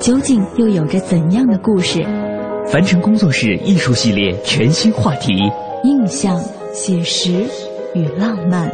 [0.00, 2.02] 究竟又有着怎样的故事？
[2.66, 5.30] 凡尘工作室艺术系列全新话题：
[5.84, 6.40] 印象、
[6.72, 7.44] 写实
[7.94, 8.66] 与浪漫，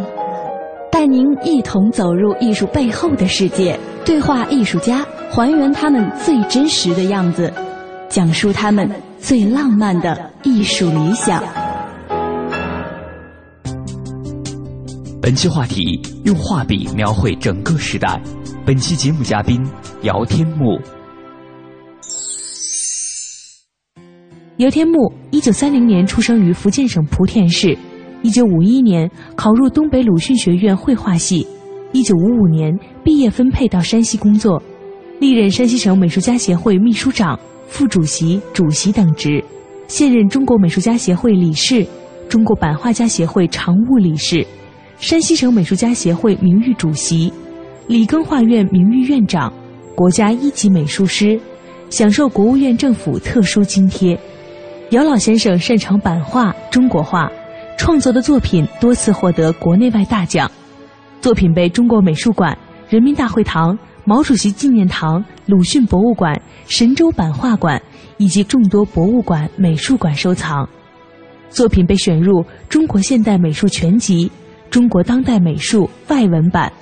[0.93, 7.53] 带您一同走入艺术背后的世界，对话艺术家，还原他们最真实的样子。
[8.09, 11.43] 讲述他们最浪漫的艺术理想。
[15.21, 18.21] 本期话题：用画笔描绘整个时代。
[18.65, 19.61] 本期节目嘉宾：
[20.03, 20.79] 姚天木。
[24.59, 27.77] 姚天木，一九三零年出生于福建省莆田市，
[28.23, 31.47] 一九五一年考入东北鲁迅学院绘画系，
[31.93, 34.63] 一九五五年毕业分配到山西工作，
[35.21, 37.39] 历任山西省美术家协会秘书长。
[37.69, 39.45] 副主席、主席等职，
[39.89, 41.87] 现任中国美术家协会理事，
[42.27, 44.47] 中国版画家协会常务理事，
[44.99, 47.31] 山西省美术家协会名誉主席，
[47.89, 49.53] 理工画院名誉院长，
[49.95, 51.39] 国家一级美术师，
[51.91, 54.19] 享受国务院政府特殊津贴。
[54.91, 57.29] 姚老先生擅长版画、中国画，
[57.77, 60.49] 创作的作品多次获得国内外大奖，
[61.21, 62.57] 作品被中国美术馆、
[62.89, 63.77] 人民大会堂。
[64.05, 67.83] 毛主席纪念堂、鲁迅博物馆、神州版画馆
[68.19, 70.69] 以及众多博物馆、美术馆收藏，
[71.51, 74.27] 作品被选入《中国现代美术全集》
[74.71, 76.73] 《中国当代美术外文版》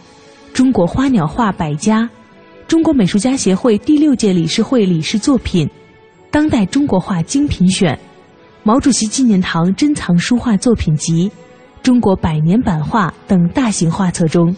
[0.54, 2.02] 《中国花鸟画百家》
[2.68, 5.66] 《中国美术家协会第六届理事会理事作品》
[6.34, 7.94] 《当代中国画精品选》
[8.64, 11.28] 《毛主席纪念堂珍藏书画作品集》
[11.80, 14.52] 《中国百年版画》等大型画册中。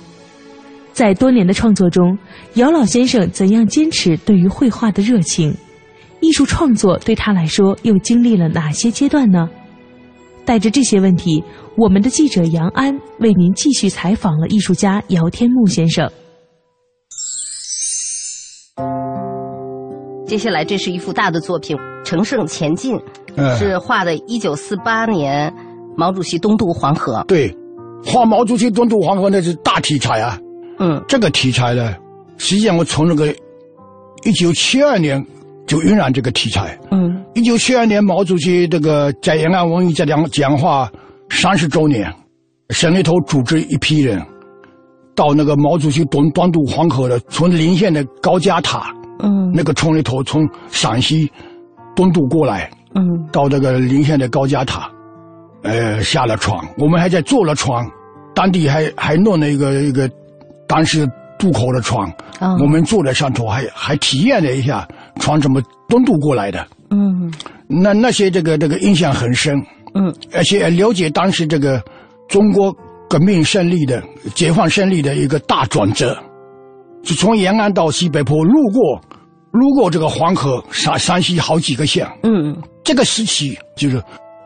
[0.95, 2.17] 在多年的创作中，
[2.55, 5.55] 姚老先生怎样坚持对于绘画的热情？
[6.21, 9.47] 艺术创作对他来说又经历了哪些阶段呢？
[10.47, 11.45] 带着这些问题，
[11.77, 16.11] 我们的记者杨安为您继续采访了艺术家姚天木先生。
[20.27, 22.97] 接下来，这是一幅大的作品《乘胜前进》，
[23.59, 25.53] 是画的一九四八年
[25.97, 27.25] 毛主席东渡黄河。
[27.29, 27.57] 对，
[28.05, 30.37] 画毛主席东渡黄河那是大题材啊。
[30.81, 31.95] 嗯，这个题材呢，
[32.39, 33.33] 实际上我从那个
[34.25, 35.25] 一九七二年
[35.65, 36.77] 就晕染这个题材。
[36.91, 40.91] 嗯，一九七二年毛主席这个在延安文艺讲讲话
[41.31, 42.13] 三十周年，
[42.71, 44.21] 省里头组织一批人
[45.15, 51.31] 到那个毛主席东东渡黄河的，从临县的高家塔，嗯，那个村里头从陕西
[51.95, 54.91] 东渡过来，嗯，到这个临县的高家塔，
[55.63, 57.87] 呃，下了船，我们还在坐了船，
[58.35, 60.11] 当地还还弄了一个一个。
[60.69, 62.13] 当时渡口的船，
[62.61, 64.85] 我们坐在上头，还还体验了一下
[65.21, 66.67] 船怎么东渡过来的。
[66.91, 67.33] 嗯，
[67.69, 69.57] 那那些这个这个印象很深。
[69.95, 71.81] 嗯，而且了解当时这个
[72.27, 72.77] 中国
[73.09, 74.03] 革命胜利的
[74.35, 76.19] 解放胜利的一个大转折，
[77.07, 79.01] 就从延安到西北坡，路过
[79.53, 82.05] 路过这个黄河，山山西好几个县。
[82.25, 84.03] 嗯，这个时期就是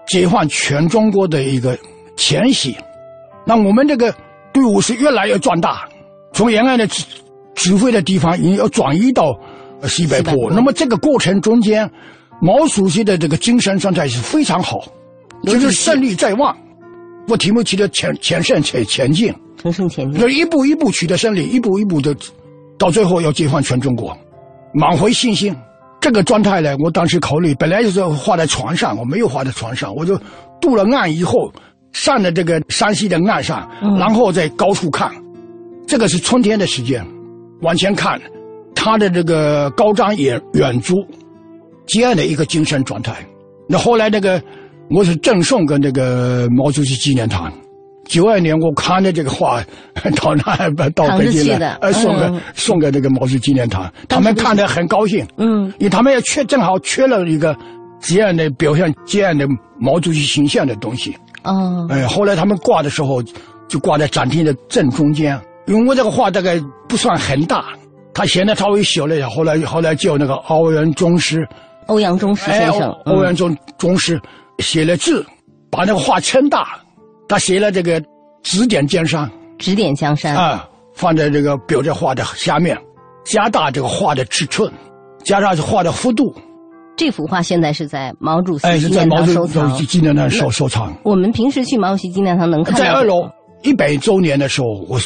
[0.07, 1.77] 解放全中国的一个
[2.17, 2.77] 前夕。
[3.47, 4.15] 那我们这个
[4.53, 5.89] 队伍是越来越壮大。
[6.35, 7.03] 从延安的指
[7.55, 9.35] 指挥的地方，已经要转移到
[9.89, 10.51] 西北坡。
[10.51, 11.91] 那么这个过程中间，
[12.43, 14.85] 毛主席的这个精神状态是非常好，
[15.45, 16.55] 就是胜利在望，
[17.27, 22.15] 不提不提的前前胜前前进，乘胜前进，就一步一步取得胜利，一步一步的，
[22.81, 24.17] 到最后要解放全中国，
[24.73, 25.55] 满怀信心。
[26.01, 30.19] 这个状态呢，我当时考虑，本来就是画在床上，我没有画在床上，我就
[30.63, 31.53] 渡了岸以后，
[31.93, 35.13] 上了这个山西的岸上，然后在高处看。
[35.87, 37.07] 这个是春天的时间，
[37.61, 38.19] 往前看，
[38.75, 41.07] 他的这个高瞻远远瞩，
[41.85, 43.15] 这样的一个精神状态。
[43.69, 44.43] 那后来那个，
[44.89, 47.53] 我是赠送给那个毛主席纪念堂，
[48.11, 49.63] 九二年我看着这个画
[50.21, 55.25] 到那 到北京来，呃，送给送给这个毛主席纪念堂，他们看得很高兴。
[55.37, 57.57] 嗯，因为他们也缺正好缺了一个
[58.01, 59.47] 这样的表现这样的
[59.79, 61.17] 毛主席形象的东西。
[61.45, 63.23] 哦，哎，后来他们挂的时候
[63.69, 65.41] 就挂在展厅的正中间。
[65.67, 67.65] 因为我这个画大概不算很大，
[68.13, 69.31] 他显得稍微小了一点。
[69.31, 71.47] 后来后来叫那个欧阳中师，
[71.87, 74.21] 欧阳中师先生，欧阳中中师
[74.59, 75.25] 写了字，
[75.71, 76.81] 把那个画撑大。
[77.31, 78.03] 他写了这个
[78.43, 82.77] “指点江山”，指点江山啊，放在这个表在画的下面，
[83.25, 84.69] 加大这个画的尺寸，
[85.23, 86.35] 加上画的幅度。
[86.97, 89.73] 这幅画现在是在毛主席纪念堂收藏。
[89.87, 90.93] 纪念堂收收藏。
[91.05, 92.81] 我们平时去毛主席纪念堂能看到。
[92.81, 93.31] 在二楼
[93.63, 94.99] 一百周年的时候，我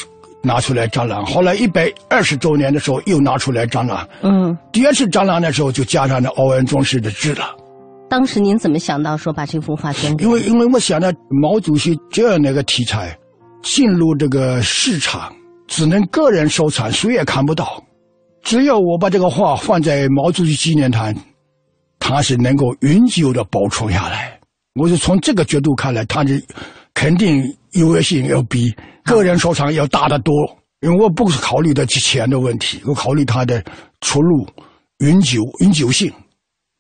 [0.43, 4.09] 拿出来展览；后来一百二十周年的时候又拿出来展览。
[4.23, 4.57] 嗯。
[4.73, 7.55] 第二次展览的时候就加上了欧阳中师的字了。
[8.15, 10.25] 当时您怎么想到说把这幅画捐给？
[10.25, 11.11] 因为因为我想到
[11.43, 13.19] 毛主席这样的一个题材，
[13.61, 15.35] 进入这个市场
[15.67, 17.83] 只能个人收藏，谁也看不到。
[18.41, 21.13] 只要我把这个画放在毛主席纪念堂，
[21.99, 24.39] 它是能够永久的保存下来。
[24.75, 26.41] 我是从这个角度看来，它的
[26.95, 28.73] 肯定优越性要比
[29.03, 30.33] 个人收藏要大得多。
[30.83, 33.61] 因为我不是考虑的钱的问题，我考虑它的
[34.03, 34.47] 出路
[34.99, 36.13] 永久永久性。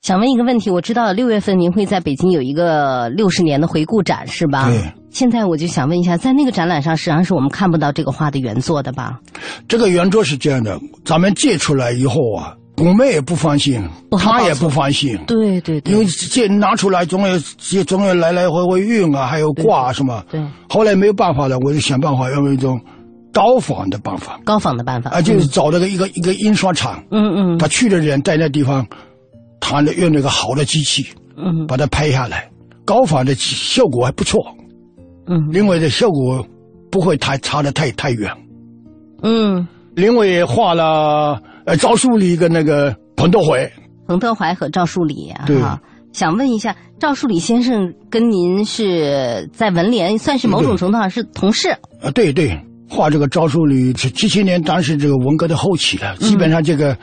[0.04, 4.68] 想问一个问题，我知道六月份您会在北京有一个六十年的回顾展，是吧？
[4.68, 4.78] 对。
[5.10, 9.18] 现在我就想问一下，在那个展览上，实际上是我们看不到这个画的原作的吧？
[9.66, 15.18] 这个原作是这样的，咱们借出来以后啊，我们也不放心，他也不放心。
[15.26, 15.94] 对对对。
[15.94, 17.38] 因为借拿出来总有
[17.84, 20.22] 总有来来回回运啊，还有挂什么。
[20.30, 20.38] 对。
[20.68, 22.78] 后来没有办法了，我就想办法用一种
[23.32, 24.38] 高仿的办法。
[24.44, 25.12] 高仿的办法。
[25.12, 27.02] 啊，就是找了个一个一个印刷厂。
[27.10, 27.58] 嗯嗯。
[27.58, 28.86] 他去的人在那地方。
[29.66, 31.06] 他用那个好的机器，
[31.38, 32.50] 嗯，把它拍下来，
[32.84, 34.38] 高仿的效果还不错，
[35.26, 36.46] 嗯，另外的效果
[36.90, 38.30] 不会太差的太太远，
[39.22, 39.66] 嗯，
[39.96, 43.66] 另外画了呃赵树理跟那个彭德怀，
[44.06, 45.56] 彭德怀和赵树理啊，对，
[46.12, 51.70] 想问一下赵树理先生跟您是在文联算是某种程度上是同事？
[52.02, 52.54] 啊，对对，
[52.86, 56.94] 画这个赵树理是七七年当时这个文革的后期了，基本上这个。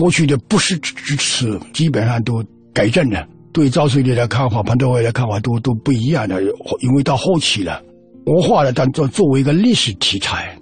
[0.00, 2.42] 过去的不是支持，基本上都
[2.72, 3.22] 改正了。
[3.52, 6.42] 对赵书记的看法、彭德怀的看法都都不一样的。
[6.80, 7.82] 因为到后期了，
[8.24, 10.56] 我画了当做作为一个历史题材，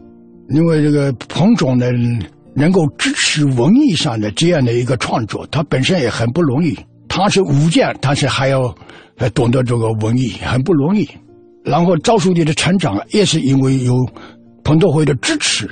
[0.51, 1.87] 因为这个彭总呢，
[2.57, 6.77] 能够支持文艺上的这样的一个创作，他本身也很不容易。
[7.09, 8.75] 他是武将，但是还要
[9.35, 11.09] 懂得这个文艺，很不容易。
[11.65, 13.95] 然后赵书记的成长也是因为有
[14.65, 15.69] 彭德怀的支持，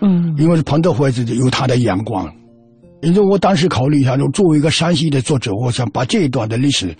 [0.00, 2.28] 嗯，因为彭德怀是有他的眼光。
[3.06, 6.92] 因为我当时考虑一下，就作为一个山西的作者，我想把这一段的历史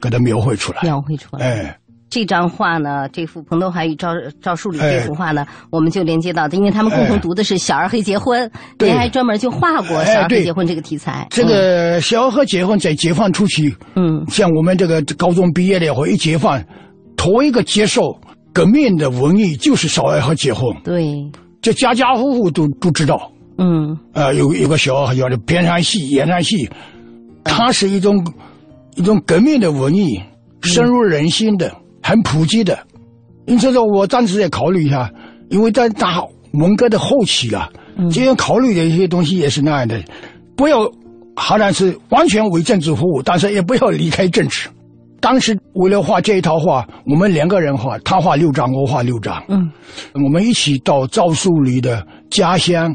[0.00, 0.80] 给它描绘出来。
[0.82, 1.46] 描绘出来。
[1.46, 1.78] 哎，
[2.10, 4.08] 这张画呢，这幅彭德怀与赵
[4.42, 8.44] 赵树理这幅画呢，我们就连接到，因为他们共同读的是《小儿黑结婚》，
[8.84, 11.24] 您还专门就画过《小儿黑结婚》这个题材。
[11.30, 16.60] 这个《小儿黑结婚》在解放初期，嗯，像我们这个高中毕业的或一解放，
[17.16, 18.18] 头一个接受
[18.52, 20.68] 革命的文艺就是《小儿黑结婚》。
[20.82, 21.14] 对，
[21.60, 23.30] 这家家户户都都知道。
[23.62, 26.68] 嗯，呃，有有个小孩叫的边山戏、延山戏，
[27.44, 28.26] 它是一种
[28.96, 30.20] 一种革命的文艺，
[30.62, 31.72] 深入人心的，
[32.02, 32.76] 很普及的。
[33.46, 35.08] 因此说，我暂时也考虑一下，
[35.48, 36.24] 因为在大
[36.54, 37.70] 文革的后期啊，
[38.10, 40.02] 这样考虑的一些东西也是那样的，
[40.56, 40.90] 不要
[41.36, 44.68] 好像是完全为政治服务，但是也不要离开政治。
[45.20, 49.40] 当时为了画这一套画，我们两个人画，他画六张，我画六张。
[49.48, 49.70] 嗯，
[50.14, 52.92] 我们一起到赵树理的家乡。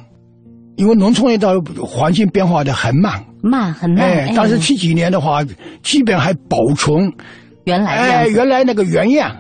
[0.78, 4.06] 因为农村里头环境变化的很慢，慢很慢。
[4.06, 5.44] 哎，但是七几年的话，
[5.82, 7.12] 基本还保存
[7.66, 9.36] 原来哎原来那个原样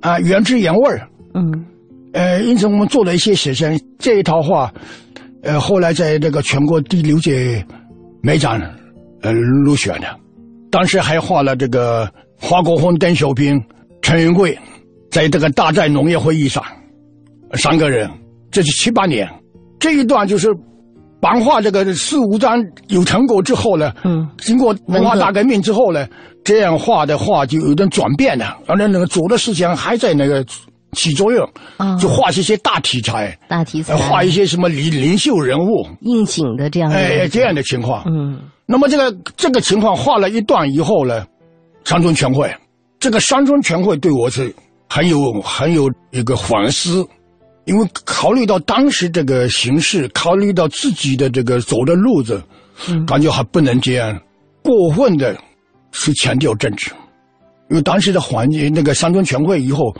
[0.00, 1.08] 啊原汁原味儿。
[1.32, 1.64] 嗯，
[2.12, 3.80] 呃，因此我们做了一些写生。
[3.98, 4.70] 这一套画，
[5.42, 7.64] 呃，后来在那个全国第六届
[8.22, 8.60] 美展
[9.22, 10.06] 呃入选的。
[10.70, 12.06] 当时还画了这个
[12.38, 13.58] 华国锋、邓小平、
[14.02, 14.58] 陈云贵，
[15.10, 16.62] 在这个大寨农业会议上，
[17.54, 18.10] 三个人，
[18.50, 19.26] 这是七八年，
[19.78, 20.48] 这一段就是。
[21.22, 26.04] 版画这个四五张有成果之后呢，嗯，经过文化大革命之后呢，
[26.42, 30.44] 这样画的画就有点转变了，而且那个主的思想还在那个
[30.96, 41.24] 起作用，啊，就画一些大题材，大题材，画一些什么领领袖人物，应景的这样，哎，这样的情况，嗯，那么这个这个情况画了一段以后呢，
[41.84, 42.52] 山村全会，
[42.98, 44.52] 这个山村全会对我是
[44.88, 47.06] 很有很有一个反思。
[47.64, 52.42] 因为考虑到当时这个形势，考虑到自己的这个走的路子，
[53.06, 54.20] 感觉还不能这样
[54.62, 55.36] 过分的
[55.92, 56.90] 去强调政治。
[57.70, 59.94] 因为当时的环境，那个三中全会以后，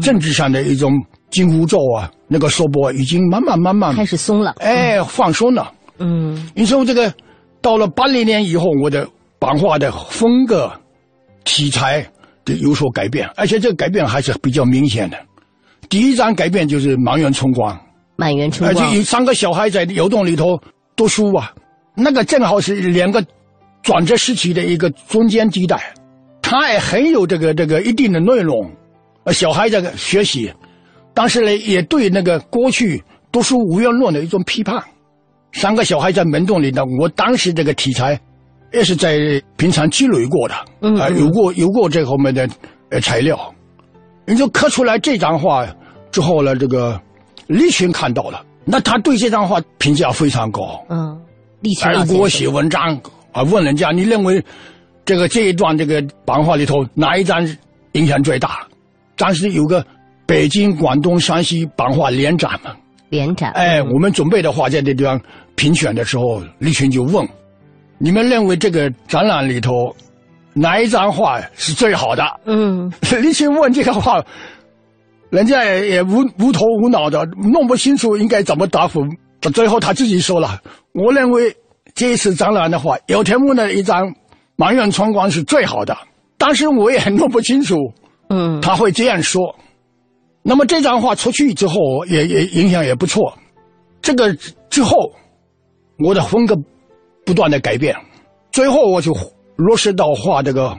[0.00, 0.92] 政治上的一种
[1.30, 5.72] 紧箍咒啊，那个说博已经慢慢慢慢开始松了，哎，放松了。
[5.98, 7.12] 嗯，你说这个
[7.60, 9.08] 到了八零年以后，我的
[9.40, 10.70] 版画的风格、
[11.42, 12.06] 题材
[12.44, 15.18] 都有所改变，而且这个改变还是比较明显的。
[15.88, 17.78] 第一张改变就是满园春光，
[18.16, 20.60] 满园春光，而且有三个小孩在窑洞里头
[20.94, 21.52] 读书啊，
[21.94, 23.24] 那个正好是两个
[23.82, 25.94] 转折时期的一个中间地带，
[26.42, 28.70] 它也很有这个这个一定的内容，
[29.24, 30.52] 呃，小孩这个学习，
[31.14, 34.82] 但是呢，也对那个过去读书无用论的一种批判。
[35.52, 38.20] 三个小孩在门洞里呢，我当时这个题材
[38.72, 40.54] 也是在平常积累过的，
[41.00, 42.48] 啊，有过有过这方面的
[42.90, 43.38] 呃材料。
[44.26, 45.66] 你就刻出来这张画
[46.10, 47.00] 之后呢，这个
[47.46, 50.84] 李群看到了，那他对这张画评价非常高。
[50.88, 51.16] 嗯，
[51.60, 53.00] 李群给我写文章
[53.32, 54.44] 啊，问人家你认为
[55.04, 57.48] 这个这一段这个版画里头哪一张
[57.92, 58.66] 影响最大？
[59.16, 59.84] 当时有个
[60.26, 62.74] 北京、广东、山西版画联展嘛，
[63.10, 63.52] 联展。
[63.52, 65.20] 哎，我们准备的画在这地方
[65.54, 67.26] 评选的时候，李群就问：
[67.98, 69.94] 你们认为这个展览里头？
[70.58, 72.24] 哪一张画是最好的？
[72.46, 72.90] 嗯，
[73.22, 74.24] 你去问这个话，
[75.28, 79.04] 人家也也无无头无脑的，弄不清楚应该怎么答复。
[79.52, 80.58] 最后他自己说了
[80.94, 81.54] ：“我认为
[81.94, 84.14] 这一次展览的话，有天木的一张
[84.56, 85.94] 满园春光是最好的。”
[86.38, 87.76] 当时我也弄不清楚，
[88.30, 89.54] 嗯，他会这样说。
[90.42, 93.36] 那么这张画出去之后，也也影响也不错。
[94.00, 94.34] 这个
[94.70, 95.12] 之后，
[95.98, 96.56] 我的风格
[97.26, 97.94] 不断的改变，
[98.50, 99.14] 最后我就。
[99.56, 100.78] 落实到画这个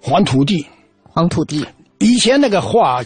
[0.00, 0.66] 黄土地，
[1.08, 1.66] 黄土地。
[1.98, 3.02] 以前那个画，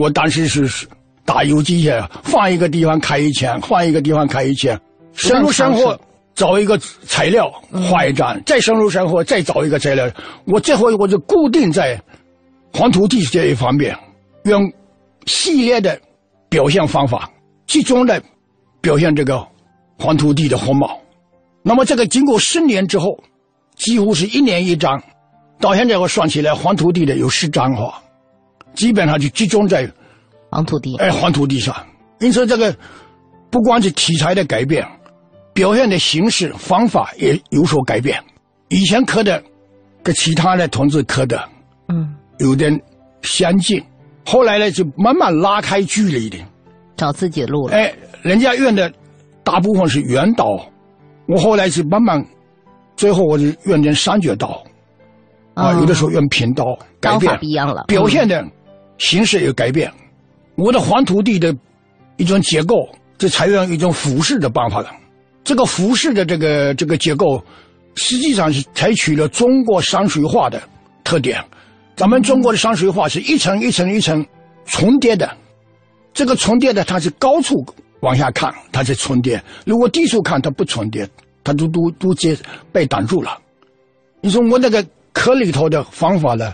[0.00, 0.86] 我当时是
[1.24, 1.90] 打游击去，
[2.22, 4.78] 放一个地方开一枪，换一个地方开一枪。
[5.12, 5.98] 深入生活，
[6.34, 7.48] 找一个材料
[7.90, 10.10] 画一张，再深入生活，再找一个材料。
[10.46, 12.00] 我这回我就固定在
[12.72, 13.96] 黄土地这一方面，
[14.44, 14.72] 用
[15.26, 15.98] 系列的
[16.48, 17.30] 表现方法，
[17.66, 18.20] 集中的
[18.80, 19.46] 表现这个
[19.98, 20.98] 黄土地的风貌。
[21.62, 23.18] 那么这个经过十年之后。
[23.76, 25.00] 几乎是一年一张，
[25.60, 28.02] 到现在我算起来，黄土地的有十张哈，
[28.74, 29.88] 基本上就集中在
[30.50, 30.96] 黄土地。
[30.96, 31.76] 哎，黄土地上。
[32.18, 32.74] 因此，这个
[33.50, 34.82] 不光是题材的改变，
[35.52, 38.18] 表现的形式方法也有所改变。
[38.68, 39.42] 以前刻的
[40.02, 41.38] 跟其他的同志刻的，
[41.88, 42.80] 嗯，有点
[43.20, 43.82] 相近。
[44.24, 46.38] 后来呢，就慢慢拉开距离的，
[46.96, 47.76] 找自己的路了。
[47.76, 47.92] 哎，
[48.22, 48.90] 人家用的
[49.44, 50.58] 大部分是原刀，
[51.28, 52.26] 我后来是慢慢。
[52.96, 54.62] 最后我就用点三角刀，
[55.54, 56.64] 啊，有的时候用平刀，
[57.00, 58.44] 改变不一样了，表现的
[58.98, 59.92] 形式也改变。
[60.54, 61.54] 我的黄土地的
[62.16, 62.88] 一种结构，
[63.18, 64.90] 就采用一种俯视的办法了。
[65.44, 67.42] 这个俯视的这个这个结构，
[67.94, 70.60] 实际上是采取了中国山水画的
[71.04, 71.44] 特点。
[71.94, 74.26] 咱们中国的山水画是一层一层一层
[74.64, 75.30] 重叠的，
[76.12, 77.54] 这个重叠的它是高处
[78.00, 81.08] 往下看，它是重叠；如果低处看，它不重叠。
[81.46, 82.36] 他都都都接
[82.72, 83.38] 被挡住了。
[84.20, 86.52] 你说我那个壳里头的方法呢，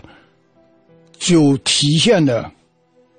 [1.17, 2.51] 就体现了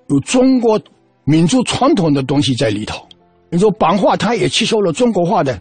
[0.06, 0.80] 有中国
[1.24, 3.04] 民族传统的东西在里头。
[3.50, 5.60] 你说版画，它也吸收了中国画的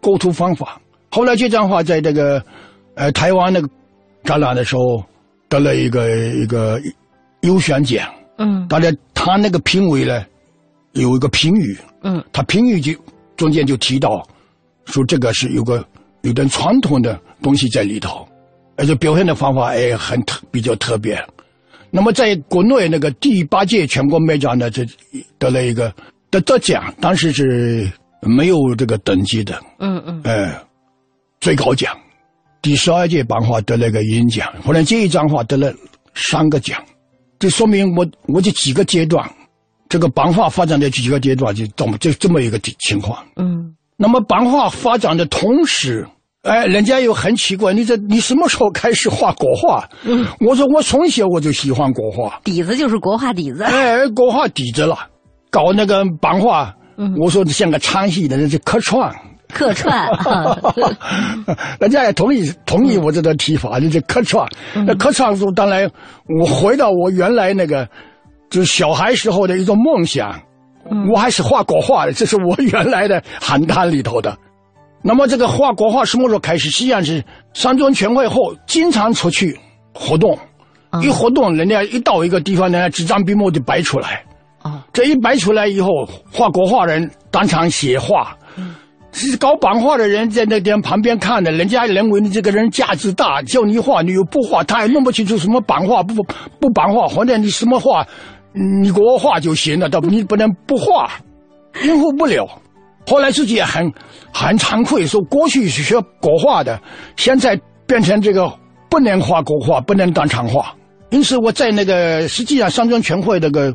[0.00, 0.80] 构图方法。
[1.10, 2.40] 后来这张画在这个
[2.94, 3.68] 呃台湾那个
[4.22, 5.02] 展览的时候
[5.48, 6.80] 得了一个一个
[7.40, 8.08] 优选奖。
[8.38, 8.68] 嗯。
[8.68, 10.24] 大家他那个评委呢
[10.92, 11.76] 有一个评语。
[12.04, 12.22] 嗯。
[12.32, 12.92] 他评语就
[13.36, 14.24] 中间就提到。
[14.86, 15.84] 说这个是有个
[16.22, 18.26] 有点传统的东西在里头，
[18.76, 21.22] 而且表现的方法也很特比较特别。
[21.90, 24.86] 那么在国内那个第八届全国美展呢，这
[25.38, 25.92] 得了一个
[26.30, 27.90] 得得奖，当时是
[28.22, 29.60] 没有这个等级的。
[29.80, 30.20] 嗯嗯。
[30.24, 30.62] 哎，
[31.40, 31.96] 最高奖，
[32.62, 35.74] 第十二届版画得了个银奖，后来这一张画得了
[36.14, 36.80] 三个奖，
[37.38, 39.28] 这说明我我这几个阶段，
[39.88, 43.24] 这个版画发展的几个阶段就这么就这么一个情况。
[43.36, 43.74] 嗯。
[44.02, 46.08] 那么版画发展的同时，
[46.42, 49.86] 哎，人家又很奇怪，你这你什么时候开始画国画？
[50.04, 53.62] 嗯，我说我从小我就喜欢国画，底子就是国画底子。
[53.62, 54.96] 哎，国画底子了，
[55.50, 56.74] 搞那个版画，
[57.20, 59.14] 我说像个唱戏的，那是客串。
[59.52, 60.08] 客串，
[61.78, 64.48] 人家也同意同意我这个提法，你这客串。
[64.86, 65.90] 那客串说，当然
[66.40, 67.86] 我回到我原来那个，
[68.48, 70.40] 就是小孩时候的一种梦想。
[71.12, 74.36] 我还是画国画的，这是我原来的邯郸里头的。
[75.02, 76.70] 那么这个画国画什么时候开始？
[76.70, 79.58] 实际上是三中全会后，经常出去
[79.94, 80.38] 活动，
[81.02, 84.22] 一活动，人家一到一个地方，人家纸张笔墨就摆出来。
[84.62, 85.88] 啊，这一摆出来以后，
[86.30, 88.36] 画国画人当场写画，
[89.10, 96.14] 是搞版画的人在那边旁边看的，人家认为你这个人价值大，叫你画你又不画，他也弄不清楚什么版画不
[96.60, 98.06] 不版画，或者你什么画，
[98.52, 101.10] 你给我画就行了，但你不能不画，
[101.84, 102.46] 应付不了。
[103.06, 103.92] 后来自己也很
[104.32, 106.80] 很惭愧，说过去是学国画的，
[107.16, 108.52] 现在变成这个
[108.88, 110.74] 不能画国画，不能当场画。
[111.10, 113.74] 因此我在那个实际上三中全会那个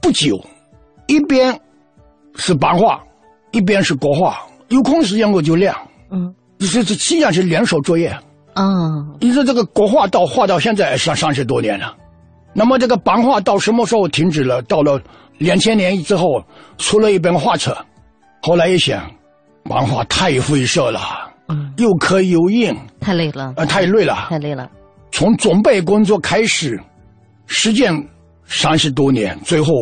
[0.00, 0.40] 不久，
[1.06, 1.56] 一边
[2.34, 3.00] 是版画，
[3.52, 4.40] 一边是国画。
[4.68, 5.72] 有空时间我就练，
[6.10, 8.08] 嗯，这这实际上是联手作业，
[8.54, 8.64] 啊，
[9.20, 11.94] 你说这个国画到画到现在上三十多年了，
[12.54, 14.60] 那么这个版画到什么时候停止了？
[14.62, 15.00] 到了
[15.38, 16.42] 两千年之后
[16.78, 17.76] 出了一本画册，
[18.42, 19.10] 后来一想，
[19.64, 21.00] 版画太费事了，
[21.48, 24.70] 嗯，又刻又印，太累了，啊，太累了，太累了。
[25.10, 26.80] 从准备工作开始，
[27.46, 27.92] 实践
[28.44, 29.72] 三十多年，最后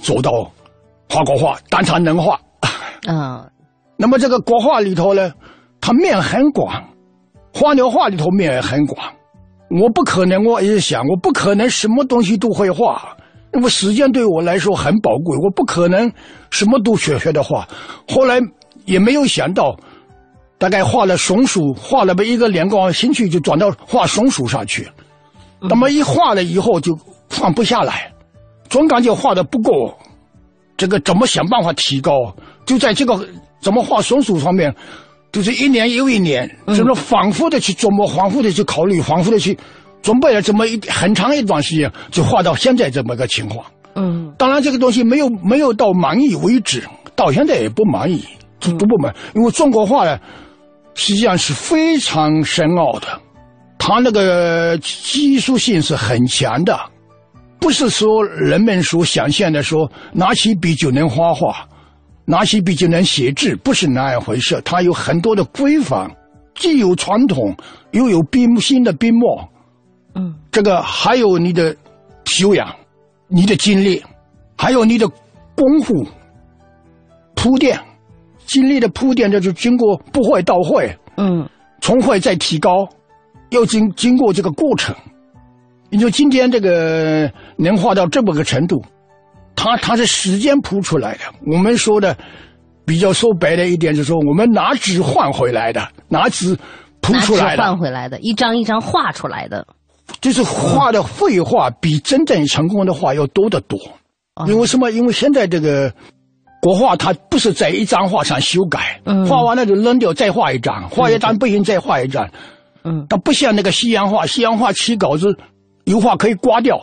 [0.00, 0.30] 走到
[1.08, 2.40] 画国画，当场能画，
[3.06, 3.46] 啊。
[4.00, 5.32] 那么这个国画里头呢，
[5.80, 6.84] 它面很广，
[7.52, 9.12] 花鸟画里头面也很广。
[9.70, 13.16] 我不可能，我一直想，我不可能什么东西都会画，
[13.52, 16.10] 那么时间对我来说很宝贵，我不可能
[16.50, 17.68] 什么都学学的画。
[18.08, 18.40] 后来
[18.84, 19.76] 也没有想到，
[20.58, 24.88] 大概画了松鼠，画了一个两个兴趣就转到画松鼠上去。
[25.60, 26.96] 那么一画了以后就
[27.28, 28.12] 放不下来，
[28.68, 29.92] 总感觉画的不够，
[30.76, 32.12] 这个怎么想办法提高？
[32.64, 33.28] 就在这个。
[33.60, 34.72] 怎么画松鼠方面，
[35.38, 39.56] 就是一年又一年，就是反复的去琢磨，反复的去考虑，反复的去
[40.02, 43.64] 准备了这么一很长一段时间，就画到现在这么个情况。
[43.94, 46.82] 嗯，当然这个东西没有没有到满意为止，
[47.14, 48.24] 到现在也不满意，
[48.58, 50.18] 不不满，因为中国画呢，
[50.96, 53.06] 实际上是非常深奥的，
[53.78, 56.76] 它那个技术性是很强的，
[57.60, 61.67] 不是说人们所想象的说拿起笔就能画画。
[62.30, 64.60] 拿起笔就能写字，不是那样回事。
[64.62, 66.14] 它有很多的规范，
[66.54, 67.56] 既有传统，
[67.92, 69.48] 又有笔新的笔墨。
[70.14, 71.74] 嗯，这个还有你的
[72.26, 72.68] 修养，
[73.28, 74.04] 你的经历，
[74.58, 75.08] 还有你的
[75.56, 76.06] 功夫
[77.34, 77.80] 铺垫，
[78.44, 80.94] 经历的铺垫，就是经过不会到会。
[81.16, 81.48] 嗯，
[81.80, 82.86] 从会再提高，
[83.48, 84.94] 要经经过这个过程。
[85.88, 88.84] 你说今天这个能画到这么个程度？
[89.58, 91.20] 他他是时间铺出来的。
[91.44, 92.16] 我们说的
[92.86, 96.56] 比较说白了一点，就是说我们拿纸换回来的，拿纸
[97.00, 99.66] 铺出来的，换回来的，一张一张画出来的，
[100.20, 103.76] 就是画的绘画比真正成功的画要多得多。
[104.46, 104.92] 因为什么？
[104.92, 105.92] 因为现在这个
[106.62, 112.28] 国画，它不是在一张画上修改，画完了就扔掉，再画一张，画一张不行再画一张。
[112.84, 115.36] 嗯，它不像那个西洋画，西洋画起稿子，
[115.86, 116.78] 油画可以刮掉，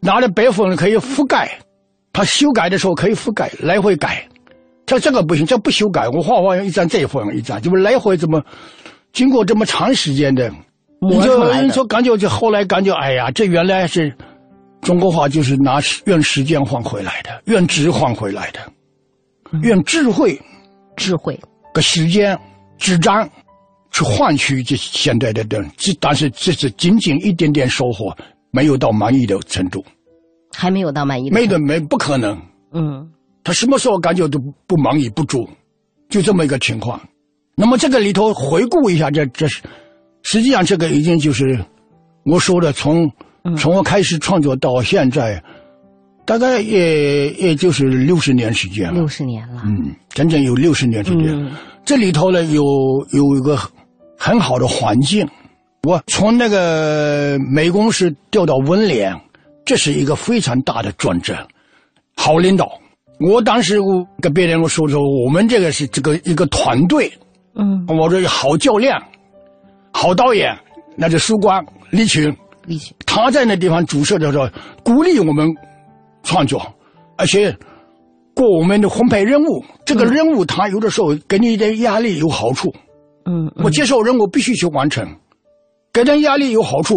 [0.00, 1.58] 拿着白粉可以覆盖。
[2.12, 4.26] 他修改的时候可以覆盖，来回改。
[4.86, 8.42] 他这个不行，这不修改，我画画用一张再画一张，就来回怎么
[9.12, 10.50] 经过这么长时间的，
[11.00, 14.12] 你就你说感觉就后来感觉，哎呀，这原来是
[14.82, 18.60] 中国画就是拿用时间换回来的，用纸换回来的，
[19.62, 20.40] 用智慧、
[20.96, 21.38] 智慧。
[21.72, 22.36] 和时间、
[22.78, 23.30] 纸张
[23.92, 28.12] 去换取这现在的的，这但是这是仅仅一点点收获，
[28.50, 29.80] 没有到满意的程度。
[30.60, 32.38] 还没有到满意，没的没不可能。
[32.74, 33.08] 嗯，
[33.42, 35.48] 他什么时候感觉都不忙也不足，
[36.10, 37.00] 就这么一个情况。
[37.56, 39.62] 那么这个里头回顾一下，这这是
[40.22, 41.58] 实际上这个已经就是
[42.24, 43.10] 我说的，从
[43.56, 45.42] 从我开始创作到现在，
[46.26, 48.92] 大概也也就是六十年时间了。
[48.92, 51.50] 六十年了，嗯，整整有六十年时间。
[51.86, 52.62] 这里头呢有
[53.12, 53.58] 有一个
[54.18, 55.26] 很好的环境，
[55.84, 59.18] 我从那个美工室调到文联。
[59.70, 61.46] 这是一个非常大的转折，
[62.16, 62.76] 好领导。
[63.20, 67.08] 我当时我跟别人我说说，我们这个是这个一个团队，
[67.54, 68.92] 嗯，我说好教练，
[69.92, 70.58] 好导演，
[70.96, 74.48] 那就苏光李群，李群，他在那地方注射的时候，
[74.82, 75.46] 鼓励我们
[76.24, 76.60] 创作，
[77.16, 77.56] 而且
[78.34, 79.64] 过我们的红牌任务。
[79.84, 82.74] 这个任务他有的时候给你一点压力有好处，
[83.24, 85.06] 嗯，我接受任务必须去完成，
[85.92, 86.96] 给点压力有好处，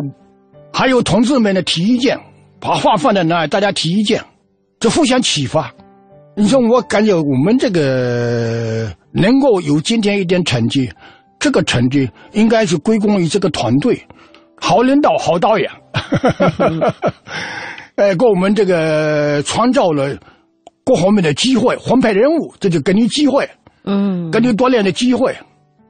[0.74, 2.20] 还有同志们的提意见。
[2.64, 4.24] 把话放在那，大家提意见，
[4.80, 5.70] 就互相启发。
[6.34, 10.90] 你说，我感觉我们这个能够有今天一点成绩，
[11.38, 14.02] 这个成绩应该是归功于这个团队，
[14.56, 15.70] 好领导、好导演，
[17.98, 20.18] 哎，给我们这个创造了
[20.86, 23.46] 各方面的机会，分配任务，这就给你机会，
[23.84, 25.36] 嗯，给你锻炼的机会。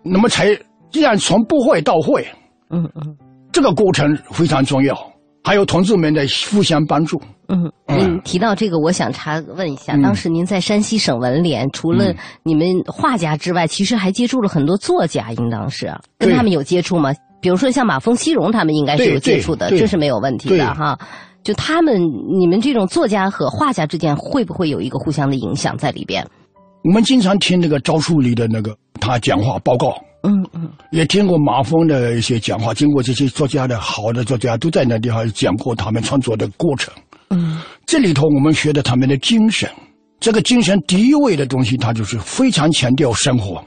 [0.03, 0.57] 那么才
[0.89, 2.27] 既然从不会到会，
[2.71, 3.15] 嗯嗯，
[3.51, 5.12] 这个过程非常重要。
[5.43, 7.21] 还有同志们的互相帮助。
[7.49, 17.13] 嗯，您提到这个，我想查问一下，当时您在山西省文联，除了你们画家之外，其实还接触了很多作家，应当是跟他们有接触吗？
[17.41, 20.97] 比如说像马蜂、西荣，他们应该是有接触的，这是没有问题的哈。
[21.43, 22.01] 就他们，
[22.39, 26.25] 你们这种作家和画家之间，会不会有一个互相的影响在里边？
[26.85, 29.93] 我们经常听那个赵树理的那个他讲话报告。
[30.25, 36.93] 嗯嗯，也听过马峰的一些讲话，经过这些作家的好的作家都在那地方讲过他们创作的过程。
[37.29, 39.69] 嗯，这里头我们学的他们的精神，
[40.21, 43.61] 这个精神第一位的东西，他就是非常强调生活。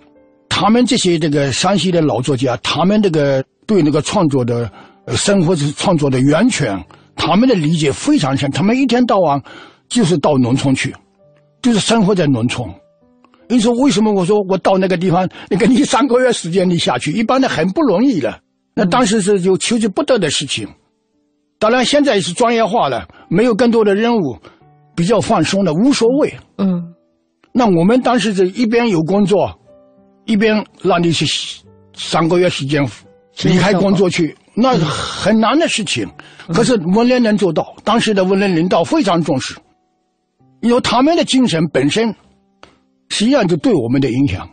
[0.48, 4.70] 他们这些这个山西的老作家，他们这个对那个创作的
[5.14, 6.82] 生活创作的源泉，
[7.16, 8.50] 他们的理解非常深。
[8.50, 9.38] 他们一天到晚
[9.90, 10.94] 就是到农村去，
[11.60, 12.66] 就是生活在农村。
[13.48, 14.12] 你说为什么？
[14.12, 18.38] 我说我到那个地方，那个你三个月时间你下去，一般的很不容易了。
[18.74, 20.68] 那当时是有求之不得的事情。
[21.58, 24.36] 当然现在是专业化了，没有更多的任务，
[24.94, 26.34] 比较放松了，无所谓。
[26.58, 26.92] 嗯。
[27.52, 29.58] 那我们当时是一边有工作，
[30.26, 31.24] 一边让你去
[31.94, 32.86] 三个月时间
[33.44, 36.06] 离开工作去，那很难的事情。
[36.52, 39.54] 可是文联能做到，当时的文联领导非常重视，
[40.60, 42.14] 因为他们的精神本身。
[43.08, 44.48] 实际上就对我们的影响，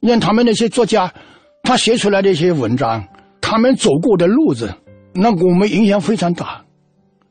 [0.00, 1.12] 你看他们那些作家，
[1.62, 3.04] 他写出来的一些文章，
[3.40, 4.72] 他们走过的路子，
[5.14, 6.64] 那我们影响非常大，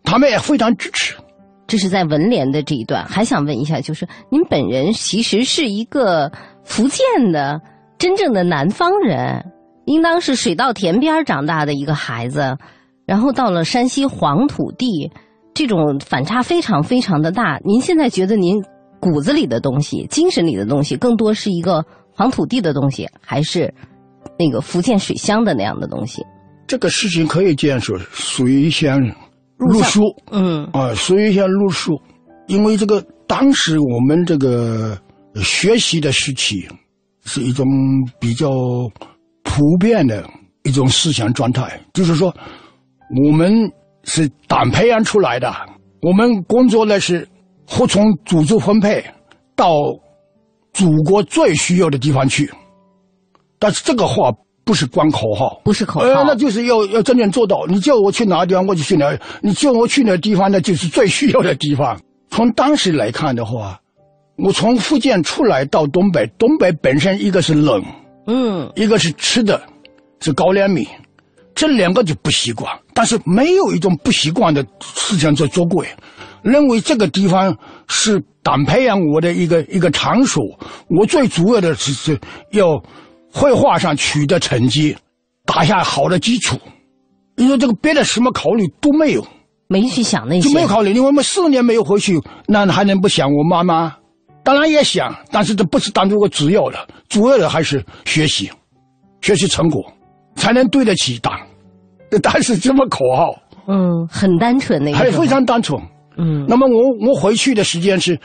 [0.04, 1.16] 他们也非常支持。
[1.68, 6.32] 这是在文联的这一段，还想问一下，就是您本人其实是一个
[6.64, 7.60] 福建的
[7.98, 9.44] 真正的南方人，
[9.86, 12.58] 应当是水稻田边长大的一个孩子，
[13.06, 15.12] 然后到了山西黄土地，
[15.54, 17.60] 这种反差非常非常的大。
[17.66, 18.64] 您现在觉得您？
[19.00, 23.74] 骨子里的东西，精神里的东西，更多是一个黄土地的东西，还是
[24.38, 26.24] 那个福建水乡的那样的东西？
[26.66, 29.00] 这个事情可以这样说，属于一项
[29.58, 32.00] 路书，嗯，啊，属于一项路书，
[32.48, 34.98] 因为这个当时我们这个
[35.36, 36.68] 学习的时期，
[37.24, 37.66] 是一种
[38.20, 38.50] 比较
[39.44, 40.28] 普遍的
[40.64, 42.34] 一种思想状态，就是说，
[43.26, 43.54] 我们
[44.04, 45.54] 是党培养出来的，
[46.02, 47.28] 我们工作呢是。
[47.68, 49.06] 服从组织分配，
[49.56, 49.76] 到
[50.74, 52.52] 祖国最需要的地方去。
[53.60, 54.32] 但是这个话
[54.64, 57.66] 不是光口号，不是口号，那就是要要真正做到。
[57.68, 62.00] 你叫我去哪个地方，我就去哪；你叫我去哪个地方，那就是最需要的地方。
[62.30, 63.80] 从当时来看的话，
[64.38, 67.84] 我从福建出来到东北，东北本身一个是冷，
[68.28, 69.62] 嗯，一个是吃的，
[70.20, 70.88] 是高粱米，
[71.56, 72.72] 这两个就不习惯。
[72.94, 75.88] 但是没有一种不习惯的思想在作怪。
[76.42, 80.44] 认为这个地方是党培养我的一个一个场所，
[80.90, 82.20] 我最主要的是是
[82.52, 82.82] 要
[83.32, 84.96] 绘画上取得成绩，
[85.46, 86.58] 打下好的基础。
[87.36, 89.26] 你说这个别的什么考虑都没有，
[89.68, 90.90] 没去想那些，就没有考虑。
[90.90, 93.96] 因为我们四年没有回去，那还能不想我妈妈？
[94.44, 98.50] 当然也想，但是这不是当做个主要的，主要的还是学习，
[99.22, 99.84] 学习成果
[100.36, 101.38] 才能对得起党。
[102.24, 103.26] 但是这么口号，
[103.68, 105.78] 嗯，很单纯那个，还非常单纯。
[106.18, 108.20] 嗯，那么我我回去的时间是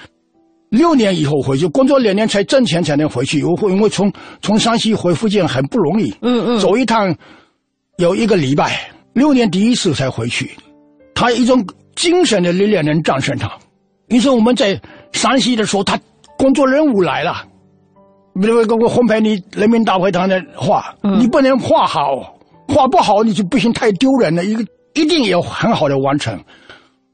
[0.71, 3.45] 六年以后回去，工作两年才挣钱才能回去。
[3.45, 7.15] 我会因为从从山西回福建很不容易，嗯嗯，走一趟
[7.99, 10.51] 有一个礼拜，六年第一次才回去。
[11.15, 11.63] 他一种
[11.95, 13.53] 精神的力量能战胜他。
[14.09, 14.81] 你说我们在
[15.13, 16.01] 山西的时候，他
[16.39, 17.45] 工作任务来了，
[18.41, 22.35] 比如给我烘焙你人民大会堂的画，你不能画好，
[22.67, 24.43] 画不好你就不行，太丢人了。
[24.45, 26.43] 一个一定要很好的完成，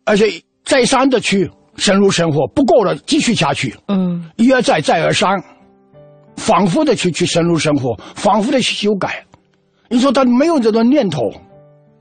[0.05, 0.41] 而且。
[0.68, 3.74] 再三的去深入生活，不够了继续下去。
[3.88, 5.42] 嗯，一而再，再而三，
[6.37, 9.24] 反复的去去深入生活，反复的去修改。
[9.88, 11.33] 你说他没有这个念头，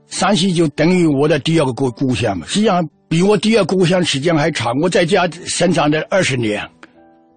[0.08, 2.44] 山西就等于我的第二个故故乡嘛。
[2.46, 4.70] 实际上比我第二故乡时间还长。
[4.82, 6.62] 我在家生长的二十年，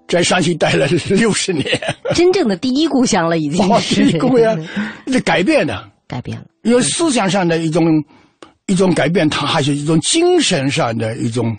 [0.09, 1.65] 在山西待了六十年。
[2.13, 4.59] 真正的第一故乡了，已经是故乡，
[5.07, 7.85] 这改变了，改变了，因为思想上的一种。
[8.71, 11.57] 一种改变，它还是一种精神上的一种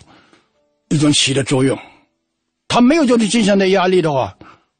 [0.89, 1.77] 一种起的作用。
[2.67, 4.35] 他没有这种精神的压力的话，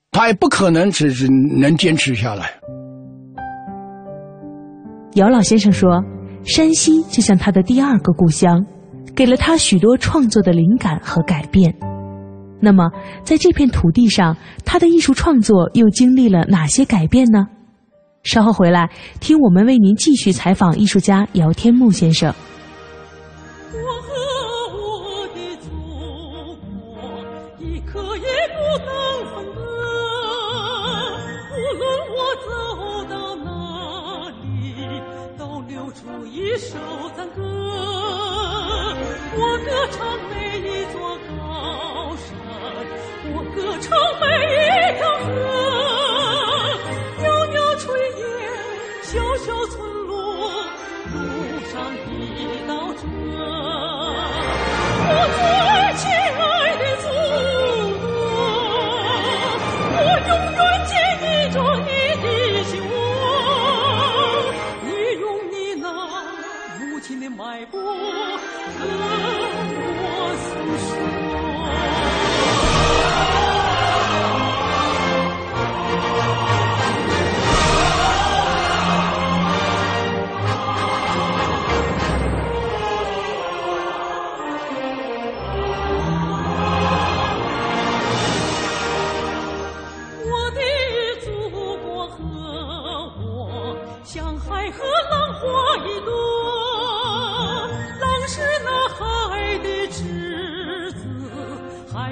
[0.10, 2.50] 他也不可能只是能坚持下来。
[5.13, 6.04] 姚老先生说
[6.43, 8.65] ：“山西就像他的第二个故乡，
[9.15, 11.72] 给了他许多创作的灵感和改变。
[12.60, 12.89] 那么，
[13.24, 17.46] 在这片土地上，他的艺术创作又经历了哪些改变呢？”
[18.23, 22.33] 稍后回来听我们为您继续采访艺术家姚天木先生。
[23.73, 24.13] 我和
[24.77, 25.69] 我的祖
[26.62, 26.65] 国
[27.59, 28.89] 一刻也不能
[29.36, 29.59] 分割
[31.51, 31.83] 无论
[32.13, 32.15] 我
[32.47, 32.49] 走
[33.09, 33.49] 到哪
[34.41, 34.47] 里
[35.38, 36.77] 都流出一首
[37.17, 37.41] 赞歌。
[39.36, 40.95] 我歌唱每一座
[41.27, 42.25] 高山
[43.36, 44.23] 我歌唱每
[44.55, 44.62] 一
[55.25, 55.29] 我
[55.63, 55.72] 最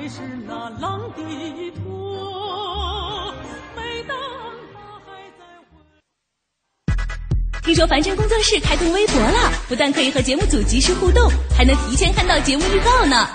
[0.02, 0.16] 海是
[0.48, 1.22] 那浪的
[1.84, 3.32] 托。
[3.76, 4.18] 每当
[4.74, 5.46] 他还在。
[7.62, 13.30] 听说凡尘工作室开通微博了，不但可以和节目组及时互动，还能提前看到节目预告呢。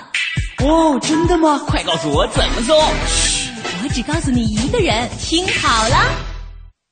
[0.59, 1.57] 哦，真的吗？
[1.65, 2.75] 快告诉我怎么搜！
[2.75, 6.11] 我只告诉你一个人，听好了。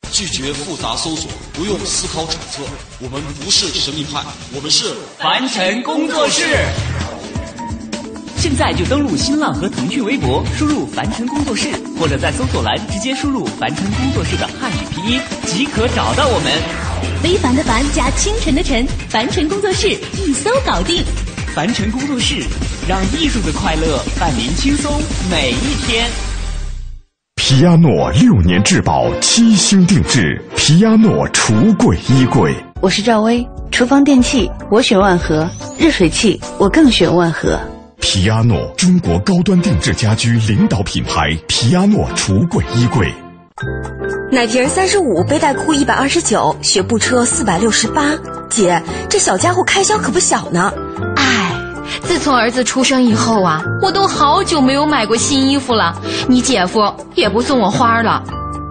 [0.10, 2.64] 拒绝复杂搜索，不用思考揣测。
[3.02, 4.24] 我们不是神秘派，
[4.56, 6.46] 我们是凡尘工作室。
[8.48, 11.68] 现在就登录新浪和腾讯微博，输入“凡尘工作室”，
[12.00, 16.52] 或者在搜索栏直接输入“凡尘工作室”的汉语拼音，即可找到我们。
[17.24, 21.04] 非凡的凡加清晨的晨，凡尘工作室一搜搞定。
[21.56, 22.36] 凡尘工作室，
[22.88, 24.94] 让艺术的快乐伴您轻松
[25.28, 26.08] 每一天。
[27.38, 32.54] 皮亚诺六年质保，七星定制，皮亚诺橱柜衣柜。
[32.80, 37.60] 我是赵薇，厨房电器我选万和，热水器我更选万和。
[38.08, 43.12] 皮亚诺，中国高端定制家居领导品牌，皮亚诺橱柜衣柜。
[44.32, 48.12] 奶瓶三十五，背带裤一百二十九，学步车四百六十八。
[48.48, 50.72] 姐，这小家伙开销可不小呢。
[51.16, 51.52] 唉，
[52.04, 56.00] 自从儿子出生以后啊，我都好久没有买过新衣服了。
[56.30, 56.80] 你姐夫
[57.16, 58.24] 也不送我花了。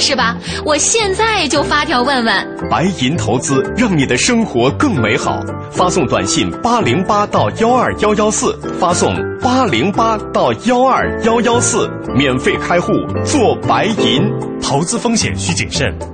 [0.00, 0.36] 是吧？
[0.64, 2.68] 我现在就发条问问。
[2.70, 12.92] 白银投资让你的生活更美好，发送短信八零八到幺二幺幺四，发送八零八到幺二幺幺四，免费开户
[13.24, 14.22] 做白银，
[14.62, 16.13] 投资风险需谨慎。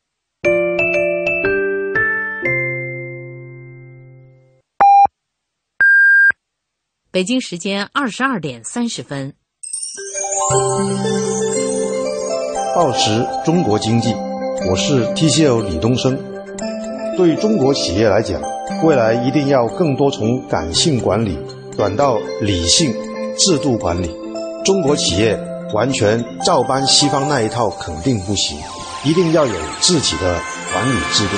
[7.13, 9.33] 北京时间二十二点三十分。
[12.73, 14.13] 报时中国经济，
[14.69, 16.17] 我是 TCL 李东升。
[17.17, 18.41] 对中国企业来讲，
[18.85, 21.37] 未来一定要更多从感性管理
[21.75, 22.93] 转到理性
[23.37, 24.09] 制度管理。
[24.63, 25.37] 中国企业
[25.73, 28.57] 完全照搬西方那一套肯定不行，
[29.03, 30.39] 一定要有自己的
[30.71, 31.33] 管理制度。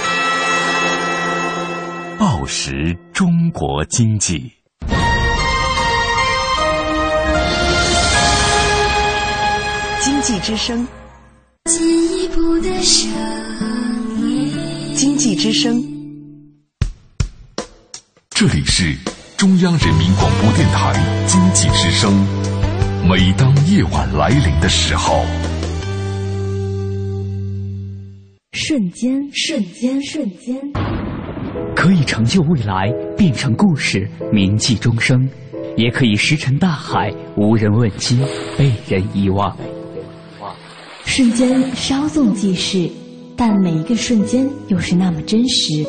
[2.20, 4.63] 报时中国经济。
[10.24, 10.88] 济之声，
[11.66, 13.12] 进一步的声
[14.22, 14.50] 音。
[14.96, 15.84] 经济之声，
[18.30, 18.96] 这里是
[19.36, 20.94] 中央人民广播电台
[21.28, 22.10] 经济之声。
[23.06, 25.26] 每当夜晚来临的时候，
[28.54, 30.56] 瞬间，瞬间，瞬间，
[31.76, 35.20] 可以成就未来，变成故事，铭记终生；
[35.76, 38.26] 也可以石沉大海，无人问津，
[38.58, 39.54] 被人遗忘。
[41.06, 42.90] 瞬间稍纵即逝，
[43.36, 45.86] 但每一个瞬间又是那么真实。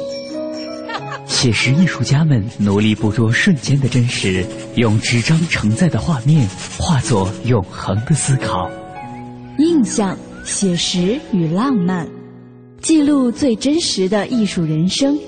[1.27, 4.44] 写实艺术家们努力捕捉瞬间的真实，
[4.77, 6.46] 用纸张承载的画面
[6.79, 8.70] 化作永恒的思考。
[9.59, 12.07] 印象、写实与浪漫，
[12.83, 15.18] 记录最真实的艺术人生，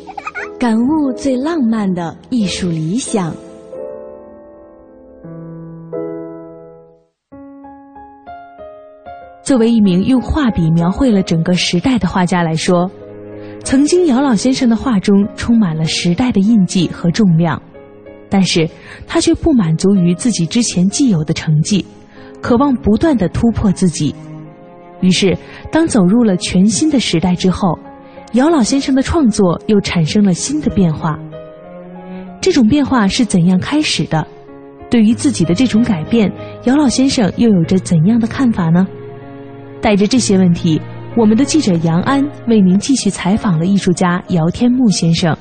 [0.59, 3.35] 感悟最浪漫的艺术理想。
[9.47, 12.91] 作为一名用画笔描绘了整个时代的画家来说，
[13.63, 17.63] 曾经姚老先生的画中充满了时代的印记和重量，
[18.29, 18.69] 但是
[19.07, 21.87] 他却不满足于自己之前既有的成绩，
[22.43, 24.13] 渴望不断的突破自己。
[25.01, 25.39] 于是，
[25.71, 27.79] 当走入了全新的时代之后，
[28.33, 31.17] 姚老先生的创作又产生了新的变化。
[32.41, 34.27] 这种变化是怎样开始的？
[34.91, 36.33] 对于自己的这种改变，
[36.65, 38.85] 姚老先生又有着怎样的看法呢？
[39.81, 40.81] 带着这些问题，
[41.17, 45.37] 我们的记者杨安为您继续采访了艺术家姚天木先生。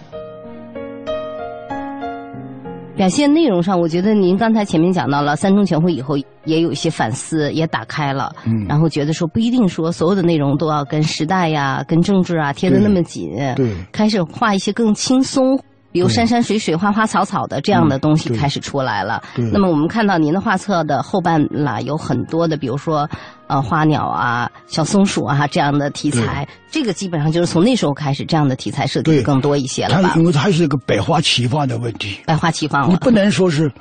[2.95, 15.59] 表现内容上，我觉得您刚才前面讲到了三中全会以后，也有一些反思，也打开了，嗯然后觉得说不一定说所有的内容都要跟时代呀、跟政治啊贴得那么紧，对开始画一些更轻松。
[15.95, 19.23] 比如山山水水、花花草草的这样的东西开始出来了。
[19.33, 19.45] 对。
[19.45, 23.09] 那么我们看到您的画册的后半啦，有很多的，比如说
[23.47, 29.23] 呃花鸟啊、小松鼠啊这样的题材，这个基本上就是从那时候开始，这样的题材设计对。
[29.23, 30.09] 更多一些了吧？
[30.09, 30.19] 它？
[30.19, 33.71] 因为它是一个百花齐放的问题，百花齐放，你不能说是，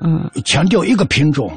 [0.00, 1.52] 嗯，强调一个品种，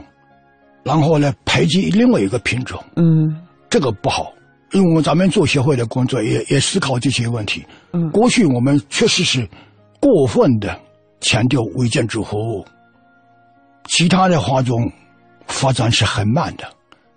[0.83, 3.35] 然后呢排挤另外一个品种，嗯，
[3.67, 4.31] 这个不好。
[4.73, 7.63] 因为咱们做协会的工作也也思考这些问题。
[7.93, 9.47] 嗯，过去我们确实是
[10.03, 10.77] 过分的
[11.21, 12.65] 强调为建筑服务，
[13.87, 14.91] 其他的画种
[15.47, 16.65] 发展是很慢的，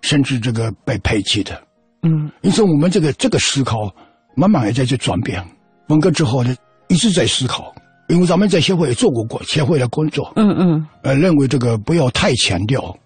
[0.03, 1.61] 甚至这个被排挤的。
[2.03, 3.93] 嗯，因此我们这个这个思考
[4.37, 5.45] 慢慢也在这转变。
[5.89, 6.55] 文革之后呢，
[6.87, 7.75] 一直在思考，
[8.07, 12.97] 因为咱们在协会也做过过协会的工作，嗯嗯呃，认为这个不要太强调。